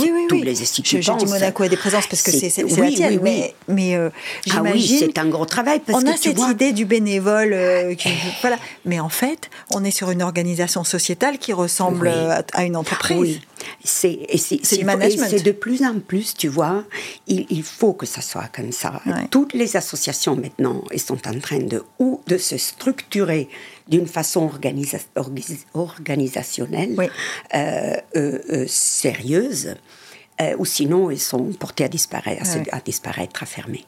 [0.00, 0.42] Oui, oui, Tous oui.
[0.42, 1.26] les instituts Je, je dis.
[1.26, 3.22] Monaco et des présences parce que c'est oui, la tienne, oui, oui.
[3.22, 4.10] mais, mais euh,
[4.50, 4.98] Ah oui, j'imagine.
[5.00, 7.94] c'est un gros travail parce on que a tu cette vois- idée du bénévole, euh,
[7.94, 8.08] qui-
[8.40, 8.58] voilà.
[8.84, 13.18] Mais en fait, on est sur une organisation sociétale qui ressemble à, à une entreprise.
[13.18, 13.40] Oui,
[13.84, 15.26] c'est et c'est management.
[15.30, 16.84] c'est de plus en plus, tu vois,
[17.26, 19.00] il, il faut que ça soit comme ça.
[19.06, 19.26] Ouais.
[19.30, 23.48] Toutes les associations maintenant, elles sont en train de ou de se structurer
[23.88, 24.98] d'une façon organisa-
[25.74, 27.06] organisationnelle, Oui.
[27.54, 29.74] euh, euh, euh, sérieuse,
[30.58, 33.84] ou sinon elles sont portées à disparaître, à, disparaître, à fermer.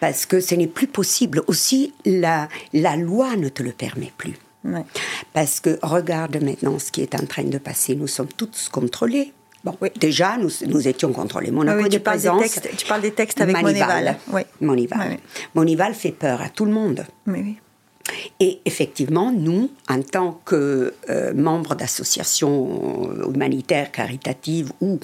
[0.00, 1.42] Parce que ce n'est plus possible.
[1.46, 4.34] Aussi, la, la loi ne te le permet plus.
[4.64, 4.84] Ouais.
[5.32, 7.96] Parce que regarde maintenant ce qui est en train de passer.
[7.96, 9.32] Nous sommes tous contrôlés.
[9.64, 9.88] Bon, Oui.
[9.98, 11.50] déjà, nous, nous étions contrôlés.
[11.50, 14.16] Monaco Ah oui, tu parles des textes- tu parles des textes avec Monival.
[14.32, 14.42] Oui.
[14.60, 14.98] Monival.
[15.10, 15.40] Oui, oui.
[15.54, 17.04] Monival fait peur à tout le monde.
[17.26, 17.56] Mais oui.
[18.40, 24.98] Et effectivement, nous, en tant que euh, membres d'associations humanitaires, caritatives ou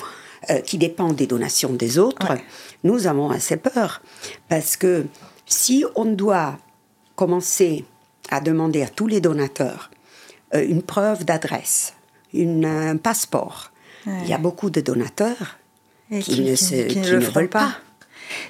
[0.51, 2.43] euh, qui dépendent des donations des autres, Ouais.
[2.83, 4.03] nous avons assez peur.
[4.49, 5.07] Parce que
[5.47, 6.59] si on doit
[7.17, 7.85] commencer
[8.31, 9.91] à demander à tous les donateurs
[10.55, 11.95] euh, une preuve d'adresse,
[12.35, 13.71] un passeport,
[14.07, 15.59] il y a beaucoup de donateurs
[16.21, 17.73] qui, ne, se- qui ne veulent pas.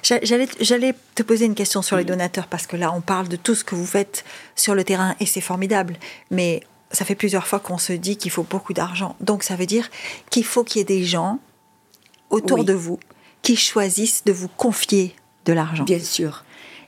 [0.03, 3.35] J'allais, j'allais te poser une question sur les donateurs parce que là, on parle de
[3.35, 4.23] tout ce que vous faites
[4.55, 5.97] sur le terrain et c'est formidable.
[6.31, 6.61] Mais
[6.91, 9.15] ça fait plusieurs fois qu'on se dit qu'il faut beaucoup d'argent.
[9.19, 9.89] Donc ça veut dire
[10.29, 11.39] qu'il faut qu'il y ait des gens
[12.29, 12.65] autour Oui.
[12.65, 12.99] de vous
[13.41, 15.15] qui choisissent de vous confier
[15.45, 15.83] de l'argent.
[15.83, 16.43] Bien sûr.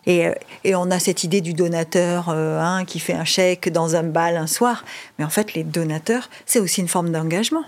[0.07, 0.33] Et, euh,
[0.63, 4.03] et on a cette idée du donateur euh, hein, qui fait un chèque dans un
[4.03, 4.85] bal un soir.
[5.19, 7.65] Mais en fait, les donateurs, c'est aussi une forme d'engagement.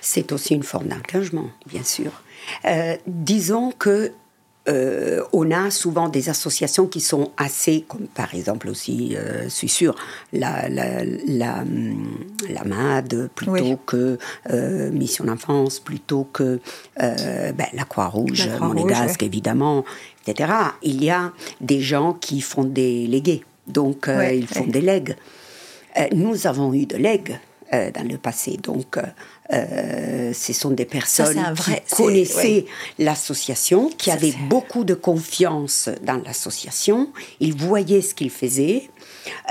[0.00, 2.12] C'est aussi une forme d'engagement, bien sûr.
[2.66, 4.12] Euh, disons que
[4.68, 9.48] euh, on a souvent des associations qui sont assez, comme par exemple aussi, euh, je
[9.48, 9.94] suis sûre,
[10.32, 11.64] la, la, la,
[12.48, 13.76] la MAD, plutôt Oui.
[13.86, 14.18] que
[14.50, 16.60] euh, Mission d'enfance, plutôt que
[17.00, 19.26] euh, ben, la Croix-Rouge, monégasque ouais.
[19.26, 19.84] évidemment,
[20.26, 20.52] etc.
[20.82, 24.70] Il y a des gens qui font des légués, donc euh, Ouais, ils font ouais.
[24.70, 25.16] des legs.
[25.98, 27.38] Euh, nous avons eu de legs
[27.74, 29.02] euh, dans le passé, donc euh,
[29.52, 32.66] euh, ce sont des personnes vrai- qui connaissaient
[32.98, 37.10] l'association, qui Ça, avaient beaucoup de confiance dans l'association,
[37.40, 38.88] ils voyaient ce qu'ils faisaient,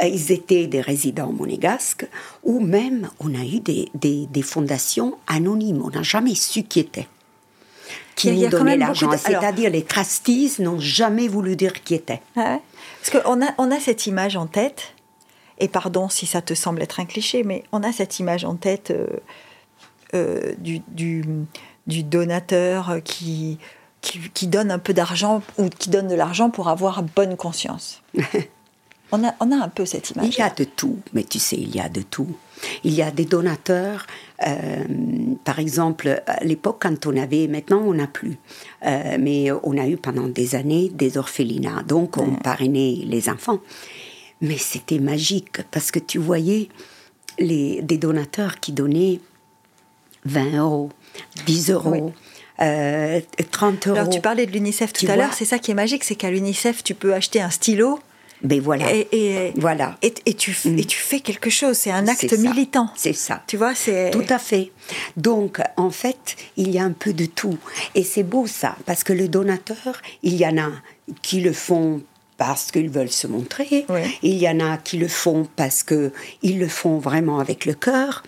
[0.04, 2.06] Euh, ils étaient des résidents monégasques,
[2.44, 6.82] ou même on a eu des, des, des fondations anonymes, on n'a jamais su qui
[6.82, 7.08] étaient.
[8.16, 9.10] Qui nous même l'argent.
[9.10, 12.22] de- C'est-à-dire les trustees n'ont jamais voulu dire qui étaient.
[12.36, 12.60] Ah ouais.
[13.02, 14.94] Parce qu'on a, on a cette image en tête,
[15.62, 18.56] et pardon si ça te semble être un cliché, mais on a cette image en
[18.56, 19.08] tête euh,
[20.14, 21.24] euh, du, du,
[21.88, 23.58] du donateur qui,
[24.02, 28.02] qui, qui donne un peu d'argent ou qui donne de l'argent pour avoir bonne conscience.
[29.12, 30.28] on, a, on a un peu cette image.
[30.28, 32.36] Il y a de tout, mais tu sais, il y a de tout.
[32.84, 34.06] Il y a des donateurs
[34.48, 34.84] Euh,
[35.44, 38.38] par exemple, à l'époque, quand on avait, maintenant on n'a plus,
[38.86, 43.60] euh, mais on a eu pendant des années des orphelinats, donc on parrainait les enfants.
[44.42, 46.70] Mais c'était magique parce que tu voyais
[47.40, 49.20] les, des donateurs qui donnaient
[50.26, 50.90] 20 euros,
[51.46, 52.14] 10 euros.
[52.58, 53.98] 30 euros.
[53.98, 56.30] Alors tu parlais de l'UNICEF tout à l'heure, c'est ça qui est magique, c'est qu'à
[56.30, 58.00] l'UNICEF tu peux acheter un stylo
[58.44, 58.88] mais voilà.
[58.92, 59.98] Et, voilà.
[60.02, 60.80] Et, tu, mm.
[60.80, 62.90] et tu fais quelque chose, c'est un acte militant.
[62.96, 63.44] C'est ça.
[63.48, 64.12] Tu vois, c'est.
[64.12, 64.72] Tout à fait.
[65.18, 67.58] Donc, en fait, il y a un peu de tout.
[67.96, 70.72] Et c'est beau ça, parce que le donateur, il y en a
[71.22, 72.02] qui le font
[72.42, 73.86] parce qu'ils veulent se montrer.
[74.24, 78.24] Il y en a qui le font parce qu'ils le font vraiment avec le cœur.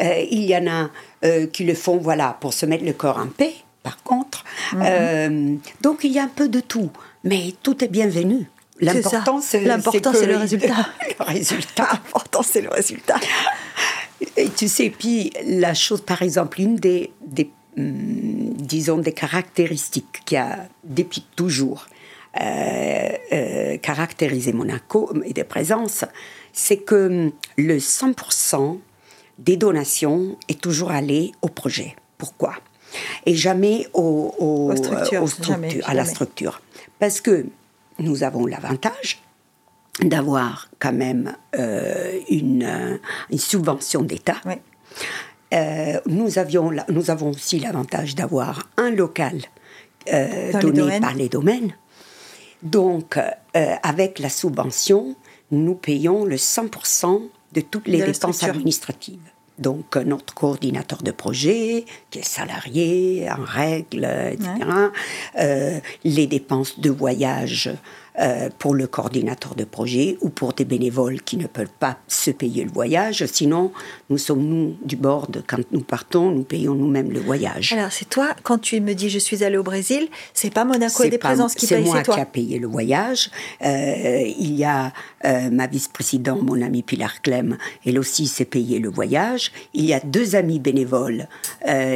[0.00, 0.88] Euh, il y en a
[1.26, 3.52] euh, qui le font voilà, pour se mettre le corps en paix,
[3.82, 4.42] par contre.
[4.72, 4.82] Mm-hmm.
[4.86, 6.90] Euh, donc, il y a un peu de tout.
[7.24, 8.48] Mais tout est bienvenu.
[8.80, 10.70] L'important, c'est le résultat.
[11.18, 11.88] le résultat.
[11.92, 13.20] L'important, c'est le résultat.
[14.38, 20.22] Et tu sais, puis la chose, par exemple, une des, des hum, disons, des caractéristiques
[20.24, 21.86] qui a depuis toujours
[22.40, 26.04] euh, euh, caractérisé Monaco et des présences,
[26.52, 28.78] c'est que hum, le 100%
[29.38, 31.96] des donations est toujours allé au projet.
[32.16, 32.54] Pourquoi?
[33.26, 34.70] Et jamais au,
[35.84, 36.60] à la structure.
[36.98, 37.46] Parce que
[37.98, 39.20] nous avons l'avantage
[40.00, 44.36] d'avoir quand même euh, une, une, subvention d'État.
[45.52, 49.40] Euh, nous, avions, nous avons aussi l'avantage d'avoir un local
[50.60, 51.72] donné par les domaines.
[52.62, 53.18] Donc,
[53.54, 55.16] avec la subvention,
[55.50, 59.20] nous payons le 100% de toutes les dépenses administratives.
[59.58, 64.50] Donc, notre coordinateur de projet, qui est salarié, en règle, etc.
[65.38, 67.70] Euh, les dépenses de voyage
[68.20, 72.32] euh, pour le coordinateur de projet ou pour des bénévoles qui ne peuvent pas se
[72.32, 73.24] payer le voyage.
[73.26, 73.70] Sinon,
[74.10, 77.74] nous sommes, nous, du board, quand nous partons, nous payons nous-mêmes le voyage.
[77.74, 81.04] Alors, c'est toi, quand tu me dis je suis allé au Brésil, c'est pas Monaco
[81.04, 83.30] et des présences qui paye, c'est moi qui a payé le voyage.
[83.64, 84.92] Euh, il y a
[85.24, 87.56] euh, ma vice-présidente, mon amie Pilar Clem,
[87.86, 89.52] elle aussi s'est payé le voyage.
[89.74, 91.28] Il y a deux amis bénévoles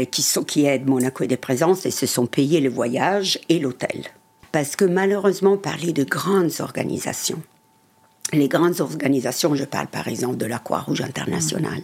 [0.06, 3.58] qui, sont, qui aident Monaco et des présences et se sont payés le voyage et
[3.58, 4.04] l'hôtel.
[4.52, 7.42] Parce que malheureusement, parler de grandes organisations,
[8.32, 11.82] les grandes organisations, je parle par exemple de la Croix-Rouge internationale,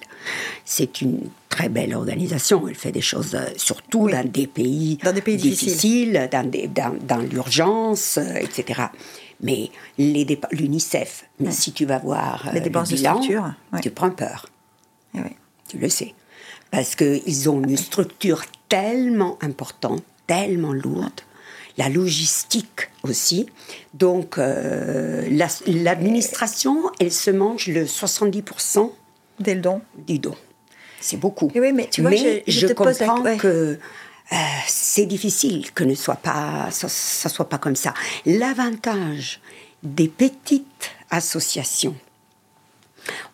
[0.65, 2.67] c'est une très belle organisation.
[2.69, 8.19] Elle fait des choses euh, surtout dans des pays, dans des pays difficiles, dans, l'urgence,
[8.19, 8.85] euh, etc.
[9.43, 13.53] Mais l'UNICEF, si tu vas voir euh, les dépenses de structure,
[13.83, 14.49] tu prends peur.
[15.15, 15.21] Eh
[15.69, 16.15] tu le sais.
[16.71, 21.21] Parce qu'ils ont une structure tellement importante, tellement lourde,
[21.79, 23.47] la logistique aussi.
[23.95, 25.27] Donc, euh,
[25.67, 28.93] l'administration, elle se mange le 70%
[29.41, 29.81] des dons.
[30.07, 30.35] Du don.
[31.01, 31.51] C'est beaucoup.
[31.55, 32.11] oui, mais tu vois,
[32.47, 33.79] je, comprends que
[34.33, 37.95] euh, c'est difficile que ne soit pas, ça, ça soit pas comme ça.
[38.27, 39.41] L'avantage
[39.85, 41.95] des petites associations,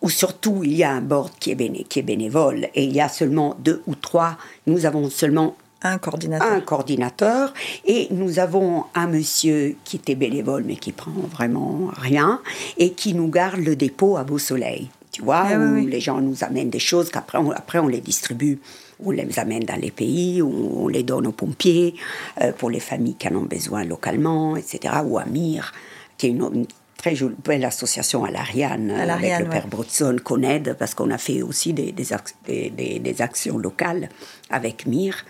[0.02, 3.00] où surtout il y a un board qui est, qui est bénévole et il y
[3.00, 6.50] a seulement deux ou trois, nous avons seulement un coordinateur.
[6.50, 7.54] Un coordinateur.
[7.84, 12.40] Et nous avons un monsieur qui était bénévole, mais qui prend vraiment rien,
[12.78, 14.88] et qui nous garde le dépôt à Beau Soleil.
[15.12, 18.00] Tu vois, ah où les gens nous amènent des choses qu'après on, après on les
[18.00, 18.58] distribue,
[19.04, 21.94] on les amène dans les pays, on les donne aux pompiers,
[22.40, 24.94] euh, pour les familles qui en ont besoin localement, etc.
[25.04, 25.72] Ou à Mire,
[26.18, 26.66] qui est une,
[27.04, 31.42] très belle association à l'Ariane, avec le père Brotson qu'on aide, parce qu'on a fait
[31.42, 34.08] aussi des, des, des, actions locales
[34.48, 35.24] avec Mire,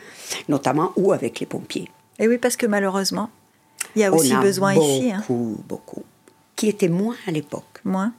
[0.48, 1.90] notamment, ou avec les pompiers.
[2.20, 3.28] Et oui, parce que malheureusement,
[3.96, 5.10] il y a aussi besoin ici.
[5.10, 5.24] Hein.
[5.26, 6.02] Beaucoup, beaucoup.
[6.54, 7.80] Qui était moins à l'époque.
[7.84, 8.12] Moins.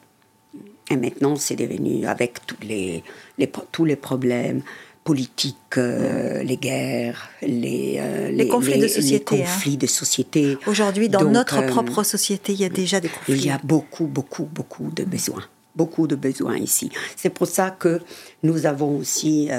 [0.92, 3.04] Et maintenant, c'est devenu, avec tous les,
[3.38, 4.64] les, tous les problèmes,
[5.06, 9.46] politiques, euh, les guerres, les, euh, les, conflits, de, société,
[9.78, 10.58] de société.
[10.66, 13.36] Aujourd'hui, dans notre euh, propre société, il y a déjà des conflits.
[13.36, 15.44] Il y a beaucoup, beaucoup, beaucoup de besoins.
[15.76, 16.90] Beaucoup de besoins ici.
[17.16, 18.02] C'est pour ça que
[18.42, 19.50] nous avons aussi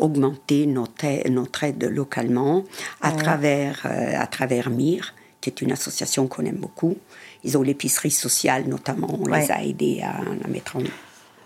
[0.00, 2.64] augmenté notre, notre aide localement
[3.02, 6.96] à, travers, à travers MIR, qui est une association qu'on aime beaucoup.
[7.42, 9.18] Ils ont l'épicerie sociale, notamment.
[9.20, 10.82] On les a aidés à, à mettre en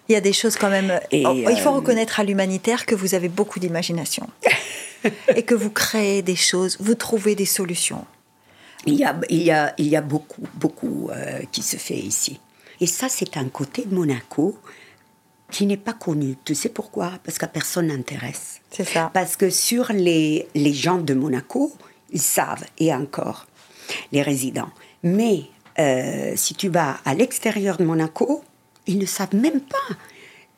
[0.09, 1.01] il y a des choses quand même.
[1.13, 4.29] Oh, il faut euh, reconnaître à l'humanitaire que vous avez beaucoup d'imagination
[5.37, 8.05] et que vous créez des choses, vous trouvez des solutions.
[8.85, 11.99] Il y a, il y a, il y a beaucoup, beaucoup euh, qui se fait
[11.99, 12.41] ici.
[12.81, 14.59] Et ça, c'est un côté de Monaco
[15.53, 16.37] qui n'est pas connu.
[16.45, 17.13] Tu sais pourquoi?
[17.25, 18.61] Parce qu'à personne n'intéresse.
[18.71, 19.11] C'est ça.
[19.15, 21.73] Parce que sur les, les gens de Monaco,
[22.11, 23.47] ils savent, et encore,
[24.11, 24.71] les résidents.
[25.05, 25.45] Mais
[25.79, 28.43] euh, si tu vas à l'extérieur de Monaco,
[28.87, 29.95] ils ne savent même pas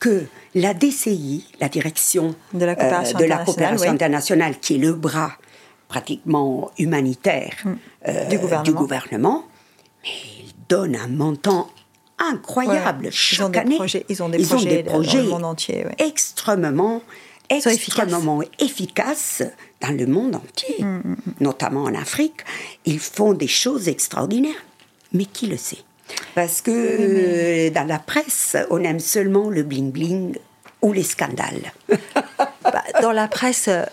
[0.00, 3.94] que la DCI, la direction de la coopération, euh, de la internationale, coopération oui.
[3.94, 5.32] internationale, qui est le bras
[5.88, 7.54] pratiquement humanitaire
[8.08, 8.62] euh, Mm.
[8.64, 9.44] Du gouvernement.
[10.02, 10.10] mais
[10.68, 11.70] donne un montant
[12.18, 13.10] incroyable Ouais.
[13.10, 13.76] chaque Ils ont des année.
[13.76, 14.38] projets- ils ont des
[14.84, 15.94] projets dans le monde entier, ouais.
[15.98, 17.02] extrêmement,
[17.50, 19.42] extrêmement efficaces
[19.80, 22.40] dans le monde entier, Mm, notamment en Afrique.
[22.86, 24.64] Ils font des choses extraordinaires.
[25.12, 25.78] Mais qui le sait?
[26.34, 30.36] Parce que euh, dans la presse, on aime seulement le bling-bling
[30.82, 31.72] ou les scandales.
[32.64, 33.84] Bah, dans la presse, euh,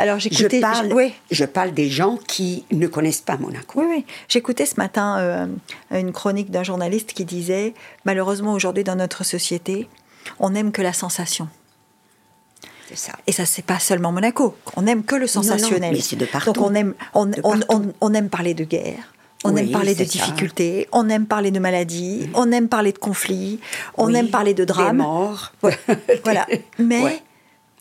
[0.00, 0.58] alors Je j'écoutais.
[0.60, 3.80] parle, oui, je parle des gens qui ne connaissent pas Monaco.
[3.80, 4.04] Oui, oui.
[4.28, 5.46] J'écoutais ce matin euh,
[5.92, 7.72] une chronique d'un journaliste qui disait
[8.04, 9.88] Malheureusement, aujourd'hui, dans notre société,
[10.40, 11.48] on n'aime que la sensation.
[12.94, 13.12] Ça.
[13.28, 14.56] Et ça, c'est pas seulement Monaco.
[14.76, 15.92] On n'aime que le sensationnel.
[15.94, 16.52] mais c'est de partout.
[16.52, 17.66] Donc, on aime, on, De on- partout.
[17.70, 19.14] on- on aime parler de guerre.
[19.48, 20.04] On Oui, aime parler de ça.
[20.04, 23.60] difficultés, on aime parler de maladies, on aime parler de conflits,
[23.96, 24.96] on Oui, aime parler de des drames.
[24.98, 25.52] morts.
[25.62, 25.76] Ouais,
[26.24, 26.46] voilà.
[26.78, 27.22] Mais Ouais.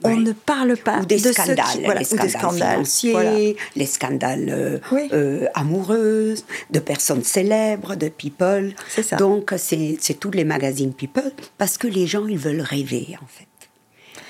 [0.04, 0.16] on Ouais.
[0.18, 3.12] ne parle pas ou des de scandales, ceux qui, voilà, les ou des scandales, financiers,
[3.14, 3.32] Voilà.
[3.76, 5.10] les scandales euh, Oui.
[5.14, 8.74] euh, amoureuses, de personnes célèbres, de people.
[8.90, 9.16] C'est ça.
[9.16, 13.28] Donc c'est c'est tous les magazines people parce que les gens ils veulent rêver en
[13.28, 13.48] fait.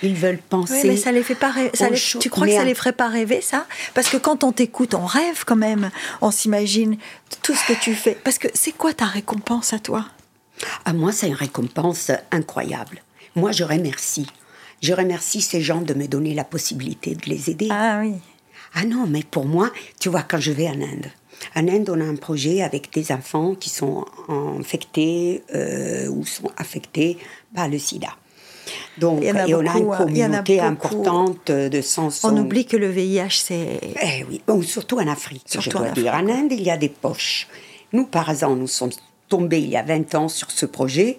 [0.04, 0.74] Ils veulent penser.
[0.84, 1.72] Oui, mais ça les fait pas rêver.
[1.74, 3.66] ça les- Tu crois que ça à- les ferait pas rêver, ça?
[3.94, 5.90] Parce que quand on t'écoute, on rêve quand même.
[6.22, 6.98] On s'imagine
[7.42, 8.18] tout ce que tu fais.
[8.24, 10.06] Parce que c'est quoi ta récompense à toi?
[10.86, 13.02] À moi, c'est une récompense incroyable.
[13.36, 14.28] Moi, je remercie.
[14.82, 17.68] Je remercie ces gens de me donner la possibilité de les aider.
[17.72, 18.14] Ah oui.
[18.74, 21.10] Ah non, mais pour moi, tu vois, quand je vais en Inde,
[21.56, 24.06] en Inde, on a un projet avec des enfants qui sont
[24.60, 27.18] infectés euh, ou sont affectés
[27.54, 28.10] par le sida.
[28.98, 29.96] Donc, Il y en a et on a une beaucoup, hein.
[29.96, 30.68] A communauté beaucoup.
[30.68, 33.80] importante de 100 On oublie que le VIH, c'est.
[34.02, 36.14] eh oui, bon, surtout en Afrique, Surtout je en dois dire.
[36.14, 37.48] En Inde, il y a des poches.
[37.94, 38.92] Nous, par exemple, nous sommes
[39.30, 41.18] tombés il y a 20 ans sur ce projet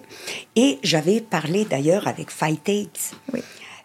[0.55, 2.89] et j'avais parlé d'ailleurs avec Fight AIDS.
[3.33, 3.41] Oui.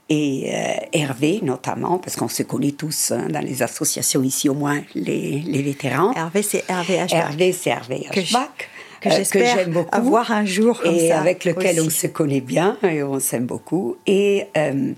[0.08, 4.54] Et euh, Hervé, notamment, parce qu'on se connaît tous hein, dans les associations ici, au
[4.54, 6.12] moins les, les vétérans.
[6.14, 7.14] Hervé, c'est Hervé H.
[7.14, 8.48] Hervé, c'est Hervé Que Ashbach,
[9.03, 9.88] que euh, j'espère j'aime beaucoup.
[9.94, 13.46] avoir un jour comme et ça avec lequel on se connaît bien et on s'aime
[13.46, 13.96] beaucoup.
[14.07, 14.92] Et euh,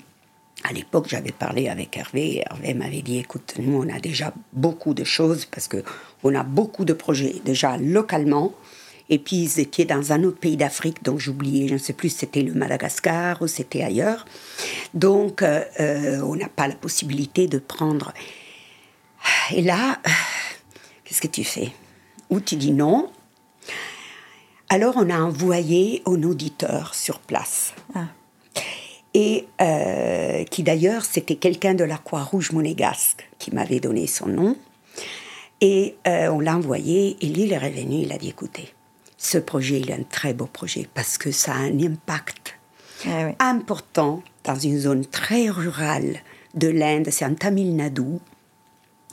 [0.63, 2.37] à l'époque, j'avais parlé avec Hervé.
[2.37, 5.83] et Hervé m'avait dit écoute, nous, on a déjà beaucoup de choses parce que
[6.23, 8.53] on a beaucoup de projets déjà localement.
[9.11, 12.09] Et puis, ils étaient dans un autre pays d'Afrique, donc j'oubliais, je ne sais plus
[12.09, 14.25] si c'était le Madagascar ou c'était ailleurs.
[14.95, 18.15] Donc, euh, on n'a pas la possibilité de prendre.
[19.55, 19.99] Et là,
[21.05, 21.71] qu'est-ce que tu fais?
[22.31, 23.11] Ou tu dis non,
[24.69, 27.75] alors on a envoyé un auditeur sur place.
[27.95, 28.07] Ah.
[29.15, 34.57] Et euh, qui d'ailleurs, c'était quelqu'un de la Croix-Rouge monégasque qui m'avait donné son nom.
[35.61, 38.75] Et euh, on l'a envoyé, et lui, il est revenu, il a dit, écoutez,
[39.17, 42.59] ce projet, il est un très beau projet parce que ça a un impact
[43.07, 43.33] Ah oui.
[43.39, 46.19] important dans une zone très rurale
[46.55, 48.19] de l'Inde, c'est en Tamil Nadu,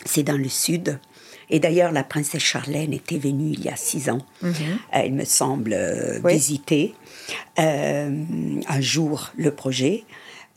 [0.06, 1.00] c'est dans le sud.
[1.52, 4.52] Et d'ailleurs, la princesse Charlène était venue il y a six ans, euh,
[5.06, 6.34] il me semble, euh, Oui.
[6.34, 6.96] visiter
[7.60, 8.24] euh,
[8.68, 10.04] un jour le projet.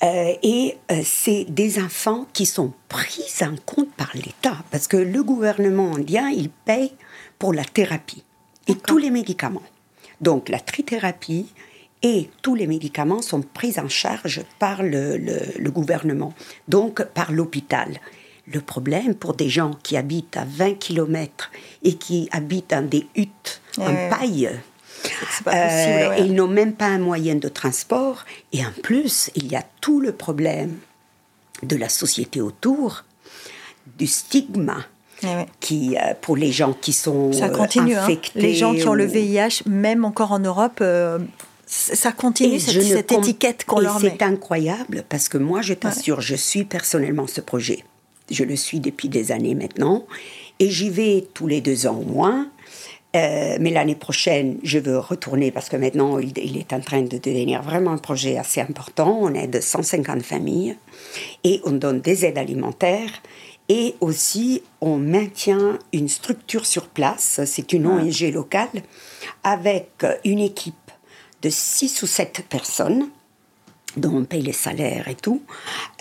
[0.03, 4.97] Euh, et euh, c'est des enfants qui sont pris en compte par l'État, parce que
[4.97, 6.93] le gouvernement indien, il paye
[7.39, 8.23] pour la thérapie
[8.69, 9.63] et tous les médicaments.
[10.21, 11.47] Donc la trithérapie
[12.03, 16.35] et tous les médicaments sont pris en charge par le, le- le gouvernement,
[16.69, 17.99] donc par l'hôpital.
[18.53, 21.51] Le problème pour des gens qui habitent à 20 km
[21.83, 24.51] et qui habitent dans des huttes en paille,
[25.45, 25.51] pas possible.
[25.51, 26.21] euh, ouais.
[26.27, 28.25] ils n'ont même pas un moyen de transport.
[28.53, 30.79] Et en plus, il y a tout le problème
[31.63, 33.05] de la société autour,
[33.99, 34.77] du stigma
[35.23, 35.47] ouais.
[35.61, 37.95] qui, euh, pour les gens qui sont Ça euh, continue.
[37.95, 38.03] hein.
[38.03, 38.41] infectés.
[38.41, 41.19] Les gens qui ont le VIH, même encore en Europe, euh,
[41.67, 44.11] ça continue Et cette, étiquette qu'on leur met.
[44.11, 47.85] C'est incroyable parce que moi, je t'assure, je suis personnellement ce projet.
[48.31, 50.07] Je le suis depuis des années maintenant.
[50.59, 52.49] Et j'y vais tous les deux ans au moins.
[53.17, 57.03] Euh, mais l'année prochaine, je veux retourner parce que maintenant, il, il est en train
[57.03, 59.19] de devenir vraiment un projet assez important.
[59.21, 60.77] On aide 150 familles
[61.45, 63.23] et on donne des aides alimentaires.
[63.69, 67.41] Et aussi, on maintient une structure sur place.
[67.47, 68.83] C'est une ONG locale
[69.43, 70.75] avec une équipe
[71.43, 73.09] de 6 ou 7 personnes
[73.97, 75.43] dont on paye les salaires et tout,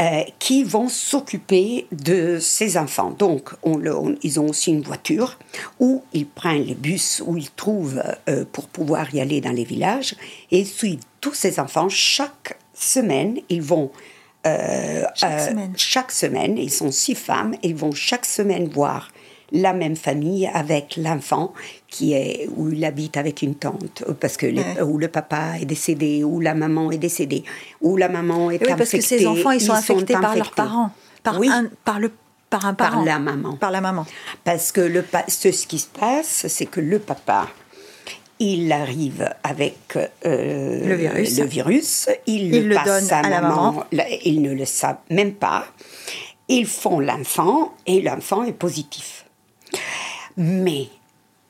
[0.02, 3.12] euh, qui vont s'occuper de ces enfants.
[3.12, 5.38] Donc, on le- on- ils ont aussi une voiture
[5.80, 9.64] où ils prennent les bus où ils trouvent euh, pour pouvoir y aller dans les
[9.64, 10.16] villages
[10.52, 11.90] et ils suivent tous ces enfants.
[11.90, 13.92] Chaque semaine, ils vont
[14.46, 15.74] euh, Chaque semaine.
[15.78, 19.08] chaque semaine, ils sont six femmes, et ils vont chaque semaine voir
[19.54, 21.54] la même famille avec l'enfant
[21.88, 25.66] qui est où il habite avec une tante parce que les, où le papa est
[25.66, 27.44] décédé ou la maman est décédée
[27.80, 30.92] ou la maman est oui, parce que ces enfants ils sont affectés par leurs parents
[31.22, 31.50] par oui.
[31.50, 32.12] un, par le
[32.50, 34.06] par un parent par la maman par la maman
[34.44, 37.48] parce que le ce, ce qui se passe c'est que le papa
[38.40, 41.38] il arrive avec euh, le, virus.
[41.38, 42.10] le, virus.
[42.26, 43.86] il, le, passe donne à, à la maman, maman.
[44.26, 45.68] Ils ne le savent même pas.
[46.50, 49.23] Ils font l'enfant et l'enfant est positif.
[50.38, 50.88] Mais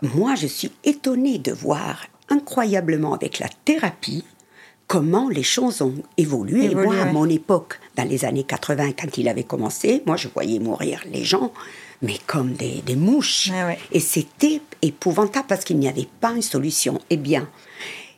[0.01, 4.24] moi, je suis étonnée de voir incroyablement avec la thérapie
[4.88, 6.76] comment les choses ont évolué.
[6.76, 10.59] moi, à mon époque, dans les années 80, quand il avait commencé, moi, je voyais
[10.59, 11.51] mourir les gens
[12.03, 13.49] mais comme des, des mouches.
[13.51, 13.80] Ah ouais.
[13.91, 16.99] Et c'était épouvantable parce qu'il n'y avait pas une solution.
[17.09, 17.47] Eh bien,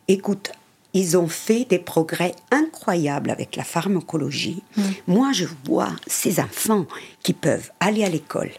[0.07, 0.51] écoute,
[0.93, 4.63] ils ont fait des progrès incroyables avec la pharmacologie.
[4.75, 4.81] Mm.
[5.07, 6.85] Moi, je vois ces enfants
[7.21, 8.49] qui peuvent aller à l'école,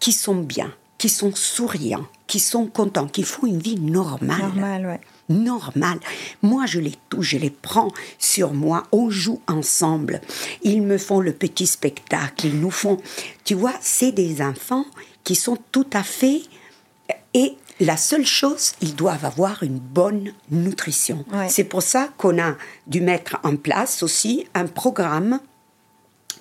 [0.00, 4.38] qui sont bien, qui sont souriants, qui sont contents, qui font une vie normale.
[4.38, 5.98] Normal, ouais normal.
[6.42, 10.20] Moi, je les touche, je les prends sur moi, on joue ensemble.
[10.62, 12.98] Ils me font le petit spectacle, ils nous font...
[13.44, 14.86] Tu vois, c'est des enfants
[15.24, 16.42] qui sont tout à fait...
[17.34, 21.24] Et la seule chose, ils doivent avoir une bonne nutrition.
[21.32, 21.48] Ouais.
[21.48, 22.54] C'est pour ça qu'on a
[22.86, 25.38] dû mettre en place aussi un programme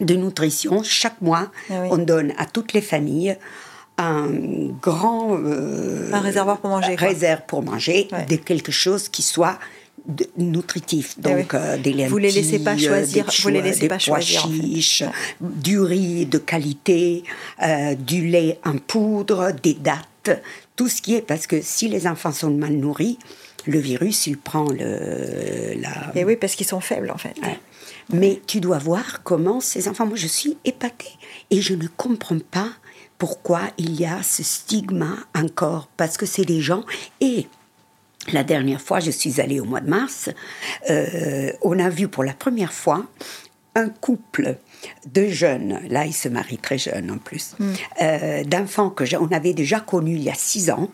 [0.01, 0.81] de nutrition.
[0.83, 1.87] Chaque mois, Ah oui.
[1.91, 3.37] on donne à toutes les familles
[3.97, 4.27] un
[4.81, 7.07] grand euh, Un réservoir pour manger, quoi.
[7.07, 8.25] réserve pour manger Ouais.
[8.25, 9.57] de quelque chose qui soit
[10.07, 11.45] de- nutritif donc Eh oui.
[11.55, 13.95] euh, des lentilles Vous les laissez pas euh, choisir- des vous les laissez des pas
[13.97, 14.53] pois choisir, en fait.
[14.61, 15.03] chiches,
[15.41, 17.23] du riz de qualité
[17.63, 20.43] euh, du lait en poudre des dattes
[20.75, 23.17] tout ce qui est parce que si les enfants sont mal nourris
[23.65, 27.33] le virus il prend le la Et oui, parce qu'ils sont faibles en fait.
[27.41, 27.59] Ouais.
[28.11, 31.11] Mais tu dois voir comment ces enfants, moi je suis épatée.
[31.51, 32.69] Et je ne comprends pas
[33.17, 36.83] pourquoi il y a ce stigma encore, parce que c'est des gens.
[37.19, 37.47] Et
[38.31, 40.29] la dernière fois, je suis allée au mois de mars,
[40.89, 43.05] euh, on a vu pour la première fois
[43.75, 44.57] un couple
[45.13, 47.55] de jeunes, là ils se marient très jeunes en plus,
[48.01, 50.89] euh, d'enfants que on avait déjà connus il y a six ans,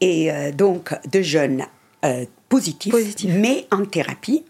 [0.00, 1.64] et euh, donc de jeunes
[2.48, 3.30] positifs, Positifs.
[3.32, 4.44] mais en thérapie.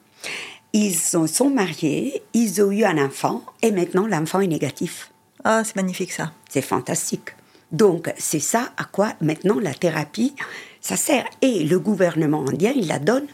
[0.72, 5.10] Ils sont, sont mariés, ils ont eu un enfant, et maintenant l'enfant est négatif.
[5.44, 6.32] Ah, c'est magnifique ça.
[6.48, 7.30] C'est fantastique.
[7.72, 10.34] Donc, c'est ça à quoi maintenant la thérapie,
[10.80, 11.24] ça sert.
[11.40, 13.26] Et le gouvernement indien, il la donne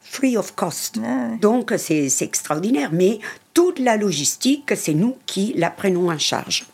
[0.00, 0.98] free of cost.
[1.04, 1.30] Ah.
[1.40, 2.90] Donc, c'est extraordinaire.
[2.92, 3.18] Mais
[3.52, 6.66] toute la logistique, c'est nous qui la prenons en charge.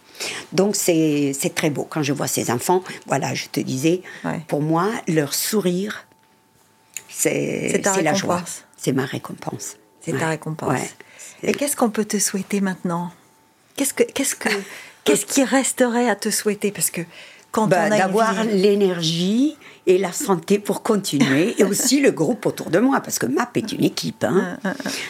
[0.53, 1.87] Donc, c'est très beau.
[1.89, 4.41] Quand je vois ces enfants, voilà, je te disais, Ouais.
[4.49, 6.07] pour moi, leur sourire,
[7.09, 8.43] c'est la joie.
[8.81, 9.77] C'est ma récompense.
[10.01, 10.19] C'est Ouais.
[10.19, 10.71] ta récompense.
[10.71, 10.91] Ouais.
[11.43, 13.11] Et qu'est-ce qu'on peut te souhaiter maintenant?
[13.77, 14.49] Qu'est-ce que qu'est-ce que
[15.05, 16.71] qu'est-ce qui resterait à te souhaiter?
[16.73, 17.03] Parce que
[17.53, 19.57] quand Bah, on a d'avoir vie- l'énergie
[19.87, 23.57] et la santé pour continuer et aussi le groupe autour de moi parce que MAP
[23.57, 24.59] est une équipe hein.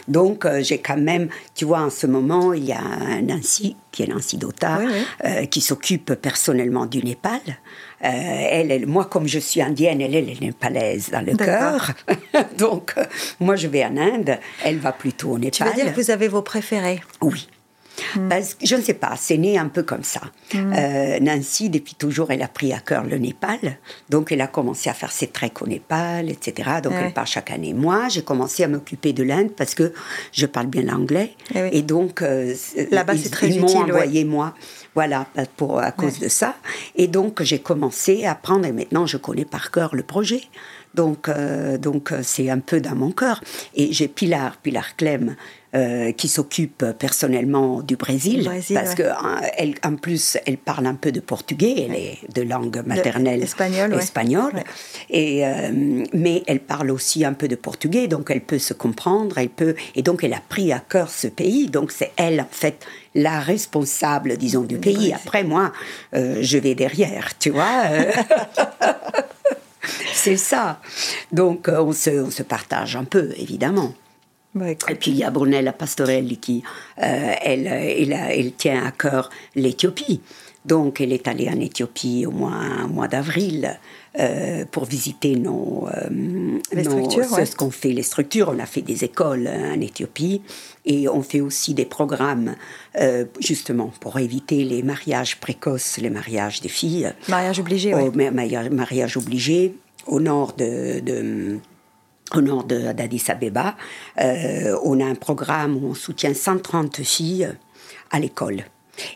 [0.08, 2.80] donc euh, j'ai quand même tu vois en ce moment il y a
[3.20, 5.02] Nancy qui est Nancy Dota Oui, oui.
[5.26, 7.40] euh, qui s'occupe personnellement du Népal
[8.00, 11.92] elle, elle- moi comme je suis indienne elle, elle est népalaise dans le cœur
[12.58, 13.04] donc euh,
[13.40, 16.10] moi je vais en Inde elle va plutôt au Népal tu veux dire que vous
[16.10, 17.00] avez vos préférés?
[17.20, 17.48] Oui.
[18.30, 20.22] Parce que, je ne sais pas, c'est né un peu comme ça.
[20.54, 23.58] Euh, Nancy, depuis toujours, elle a pris à cœur le Népal.
[24.08, 26.70] Donc, elle a commencé à faire ses treks au Népal, etc.
[26.82, 27.00] Donc, Ouais.
[27.06, 27.74] elle part chaque année.
[27.74, 29.92] Moi, j'ai commencé à m'occuper de l'Inde parce que
[30.32, 31.34] je parle bien l'anglais.
[31.54, 31.68] Eh oui.
[31.72, 32.54] Et donc, euh,
[32.90, 33.76] Là-bas, ils, c'est très ils m'ont ouais.
[33.82, 34.54] envoyé, moi,
[34.94, 35.26] voilà,
[35.56, 36.24] pour, à cause Ouais.
[36.24, 36.54] de ça.
[36.96, 38.66] Et donc, j'ai commencé à apprendre.
[38.66, 40.42] Et maintenant, je connais par cœur le projet.
[40.94, 43.40] Donc, euh, donc euh, c'est un peu dans mon cœur.
[43.74, 45.36] Et j'ai Pilar, Pilar Clem,
[45.72, 48.94] euh, qui s'occupe personnellement du Brésil, parce ouais.
[48.96, 49.40] que hein,
[49.84, 53.94] en plus, elle parle un peu de portugais, elle est de langue maternelle espagnole.
[53.94, 54.64] Ouais.
[55.10, 55.70] Et euh,
[56.12, 59.76] mais elle parle aussi un peu de portugais, donc elle peut se comprendre, elle peut
[59.94, 61.68] et donc elle a pris à cœur ce pays.
[61.68, 64.94] Donc c'est elle en fait la responsable, disons, du pays.
[64.94, 65.14] Brésil.
[65.14, 65.72] Après moi,
[66.14, 67.84] euh, je vais derrière, tu vois.
[70.12, 70.80] c'est ça.
[71.30, 73.94] Donc on se, on se partage un peu, évidemment.
[74.54, 76.62] Bah, Et puis il y a Brunella Pastorelli qui,
[77.02, 80.20] euh, elle, elle, a- elle tient à cœur l'Éthiopie.
[80.66, 83.78] Donc elle est allée en Éthiopie au mois, mois d'avril
[84.18, 86.08] euh, pour visiter nos, euh,
[86.72, 87.46] Les nos- structures, ce, ouais.
[87.46, 88.52] ce qu'on fait, les structures.
[88.54, 90.42] On a fait des écoles euh, en Éthiopie
[90.84, 92.56] et on fait aussi des programmes
[93.00, 98.68] euh, justement pour éviter les mariages précoces, les mariages des filles mariage obligé, ma- mariage,
[98.70, 99.74] mariage obligé
[100.06, 101.58] au nord de, de-
[102.36, 103.76] au nord d'Addis Abeba.
[104.20, 107.48] Euh, on a un programme où on soutient 130 filles
[108.10, 108.64] à l'école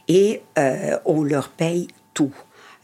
[0.09, 2.33] et euh, on leur paye tout.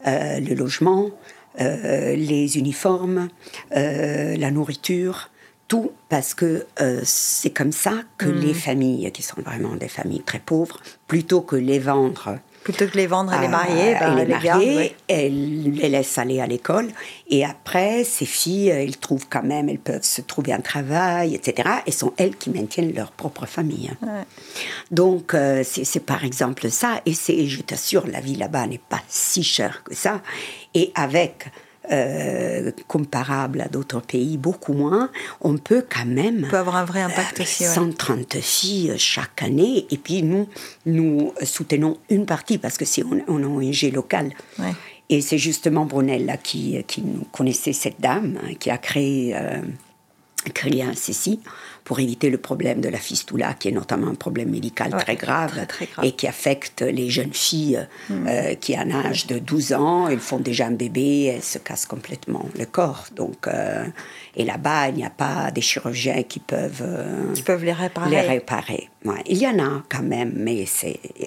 [0.04, 1.10] le logement,
[1.58, 3.28] les uniformes,
[3.70, 5.30] la nourriture,
[5.68, 6.66] tout parce que
[7.04, 8.40] c'est comme ça que Mm.
[8.40, 12.38] les familles qui sont vraiment des familles très pauvres, plutôt que les vendre
[12.70, 14.96] Plutôt que les vendre les marier, bah, et les les garde, marier, ouais.
[15.08, 16.88] elle les laisse aller à l'école.
[17.28, 21.68] Et après, ces filles, elles trouvent quand même, elles peuvent se trouver un travail, etc.
[21.86, 23.90] Et sont elles qui maintiennent leur propre famille.
[24.02, 24.08] Ouais.
[24.90, 27.00] Donc, euh, c'est par exemple ça.
[27.06, 30.20] Et je t'assure, la vie là-bas n'est pas si chère que ça.
[30.74, 31.46] Et avec,
[31.92, 35.10] euh, comparable à d'autres pays, beaucoup moins,
[35.40, 36.46] on peut quand même...
[36.48, 37.68] peut avoir un vrai impact aussi, ouais.
[37.68, 39.86] 130 filles chaque année.
[39.90, 40.48] Et puis nous,
[40.86, 44.32] nous soutenons une partie parce que c'est un ONG local.
[44.58, 44.74] Ouais.
[45.08, 49.60] Et c'est justement Brunella qui, qui nous connaissait cette dame, hein, qui a créé, euh,
[50.54, 51.40] créé un CECI
[51.90, 55.16] pour éviter le problème de la fistula, qui est notamment un problème médical Ouais, très,
[55.16, 56.04] grave, très, très grave.
[56.04, 58.26] et qui affecte les jeunes filles Mm.
[58.28, 61.86] euh, qui, à l'âge de 12 ans, elles font déjà un bébé, elles se cassent
[61.86, 63.06] complètement le corps.
[63.16, 63.84] Donc, euh,
[64.36, 66.82] et là-bas, il n'y a pas des chirurgiens qui peuvent...
[66.82, 68.08] euh, Qui peuvent les réparer.
[68.10, 68.88] les réparer.
[69.04, 69.22] Ouais.
[69.26, 70.66] Il y en a quand même, mais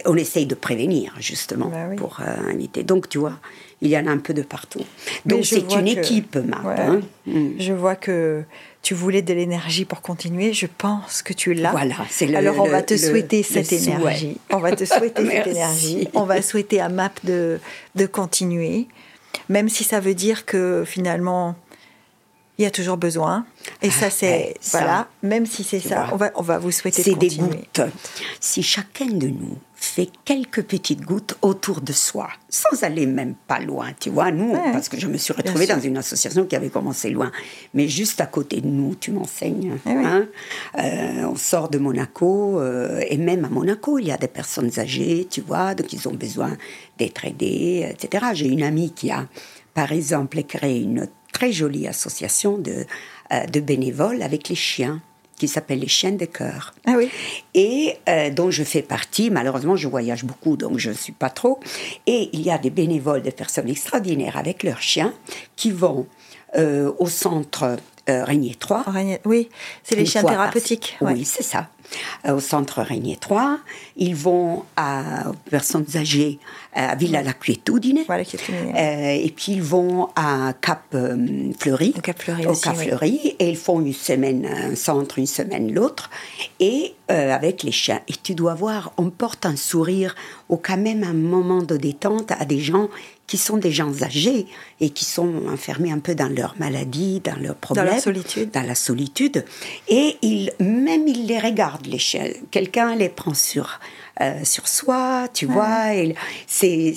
[0.05, 1.97] on essaye de prévenir justement Bah oui.
[1.97, 2.83] pour euh, éviter.
[2.83, 3.37] Donc tu vois,
[3.81, 4.85] il y en a un peu de partout.
[5.25, 6.63] Donc c'est une que- équipe, Marc.
[6.65, 6.79] Ouais.
[6.79, 7.01] hein.
[7.25, 7.49] Mm.
[7.59, 8.43] Je vois que
[8.83, 10.53] tu voulais de l'énergie pour continuer.
[10.53, 11.71] Je pense que tu l'as.
[11.71, 14.37] Voilà, c'est le- Alors on le- va te le- souhaiter le cette énergie.
[14.51, 16.07] On va te souhaiter cette énergie.
[16.13, 17.59] On va souhaiter à MAP de,
[17.95, 18.87] de continuer,
[19.49, 21.55] même si ça veut dire que finalement
[22.59, 23.45] il y a toujours besoin.
[23.81, 25.07] Et ça Ah, c'est ça, voilà.
[25.23, 27.49] Même si c'est ça, on va on va vous souhaiter de C'est des continuer.
[27.75, 27.81] gouttes.
[28.39, 33.59] Si chacun de nous fait quelques petites gouttes autour de soi, sans aller même pas
[33.59, 34.71] loin, tu vois, nous, Ouais.
[34.71, 37.31] parce que je me suis retrouvée dans une association qui avait commencé loin,
[37.73, 39.77] mais juste à côté de nous, tu m'enseignes.
[39.85, 40.03] Eh oui.
[40.05, 40.27] hein.
[40.79, 44.71] Euh, on sort de Monaco, euh, et même à Monaco, il y a des personnes
[44.77, 46.57] âgées, tu vois, donc ils ont besoin
[46.97, 48.25] d'être aidés, etc.
[48.33, 49.27] J'ai une amie qui a,
[49.73, 52.85] par exemple, créé une très jolie association de,
[53.31, 55.01] euh, de bénévoles avec les chiens,
[55.37, 57.09] qui s'appelle les chiens de cœur Ah oui.
[57.53, 59.29] et euh, dont je fais partie.
[59.29, 61.59] Malheureusement, je voyage beaucoup, donc je ne suis pas trop.
[62.07, 65.13] Et il y a des bénévoles, des personnes extraordinaires avec leurs chiens
[65.55, 66.07] qui vont
[66.55, 67.77] euh, au centre
[68.09, 68.83] euh, Régnier 3.
[68.87, 69.49] Régnier- Oui,
[69.83, 70.97] c'est les chiens par- thérapeutiques.
[71.01, 71.67] Oui, c'est ça.
[72.25, 73.59] Euh, au centre Régnier 3.
[73.97, 76.39] Ils vont à, aux personnes âgées
[76.73, 77.99] à Villa La Quietudine.
[78.07, 78.23] Voilà.
[78.23, 81.93] Euh, et puis ils vont à Cap euh, Fleury.
[81.97, 82.85] Au Cap Fleury Au aussi, Cap oui.
[82.87, 83.35] Fleury.
[83.39, 86.09] Et ils font une semaine un centre, une semaine l'autre.
[86.59, 87.99] Et avec les chiens.
[88.07, 90.15] Et tu dois voir, on porte un sourire
[90.49, 92.89] au quand même un moment de détente à des gens
[93.27, 94.45] qui sont des gens âgés
[94.79, 97.99] et qui sont enfermés un peu dans leur maladie, dans leurs problèmes.
[97.99, 98.51] solitude.
[98.51, 99.45] Dans la solitude.
[99.87, 102.27] Et ils, même ils les regardent, les chiens.
[102.51, 103.79] Quelqu'un les prend sur,
[104.21, 105.87] euh, sur soi, tu vois.
[106.47, 106.95] C'est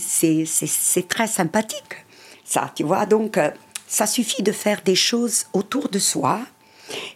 [1.09, 2.05] très sympathique,
[2.45, 3.07] ça, tu vois.
[3.07, 3.51] Donc, euh,
[3.87, 6.41] ça suffit de faire des choses autour de soi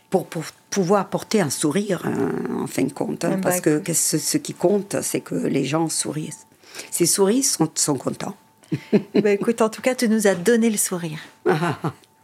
[0.08, 3.24] pour, pour pouvoir porter un sourire, hein, en fin de compte.
[3.24, 3.86] hein, parce que, écoute.
[3.86, 6.30] que ce, ce qui compte, c'est que les gens sourient.
[6.92, 8.36] Ces souris sont, sont contents.
[9.22, 11.18] Bah, écoute, en tout cas, tu nous as donné le sourire.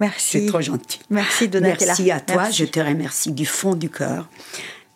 [0.00, 0.40] Merci.
[0.40, 1.00] C'est trop gentil.
[1.10, 1.86] Merci Donatella.
[1.86, 2.42] Merci à toi.
[2.42, 2.58] Merci.
[2.58, 4.28] Je te remercie du fond du cœur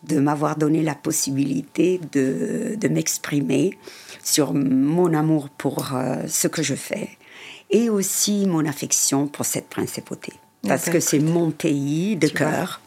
[0.02, 3.78] de m'avoir donné la possibilité de, de m'exprimer
[4.22, 7.10] sur mon amour pour euh, ce que je fais
[7.70, 10.32] et aussi mon affection pour cette principauté.
[10.66, 12.80] Parce que c'est mon pays de cœur.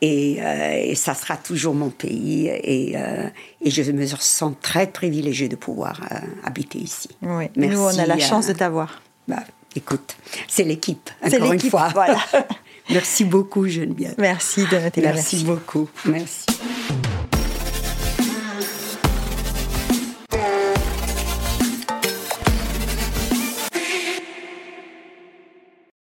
[0.00, 2.46] Et, euh, et ça sera toujours mon pays.
[2.48, 3.28] Et, euh,
[3.62, 7.08] et je me sens très privilégiée de pouvoir euh, habiter ici.
[7.22, 7.46] Oui.
[7.56, 9.02] Merci, Nous, on a la chance de t'avoir.
[9.26, 9.42] bah,
[9.74, 11.88] écoute, c'est l'équipe, encore une fois.
[11.94, 12.18] voilà.
[12.90, 14.14] Merci beaucoup, Geneviève.
[14.18, 15.12] Merci Donatella.
[15.12, 15.88] Merci beaucoup.
[16.06, 16.46] Merci.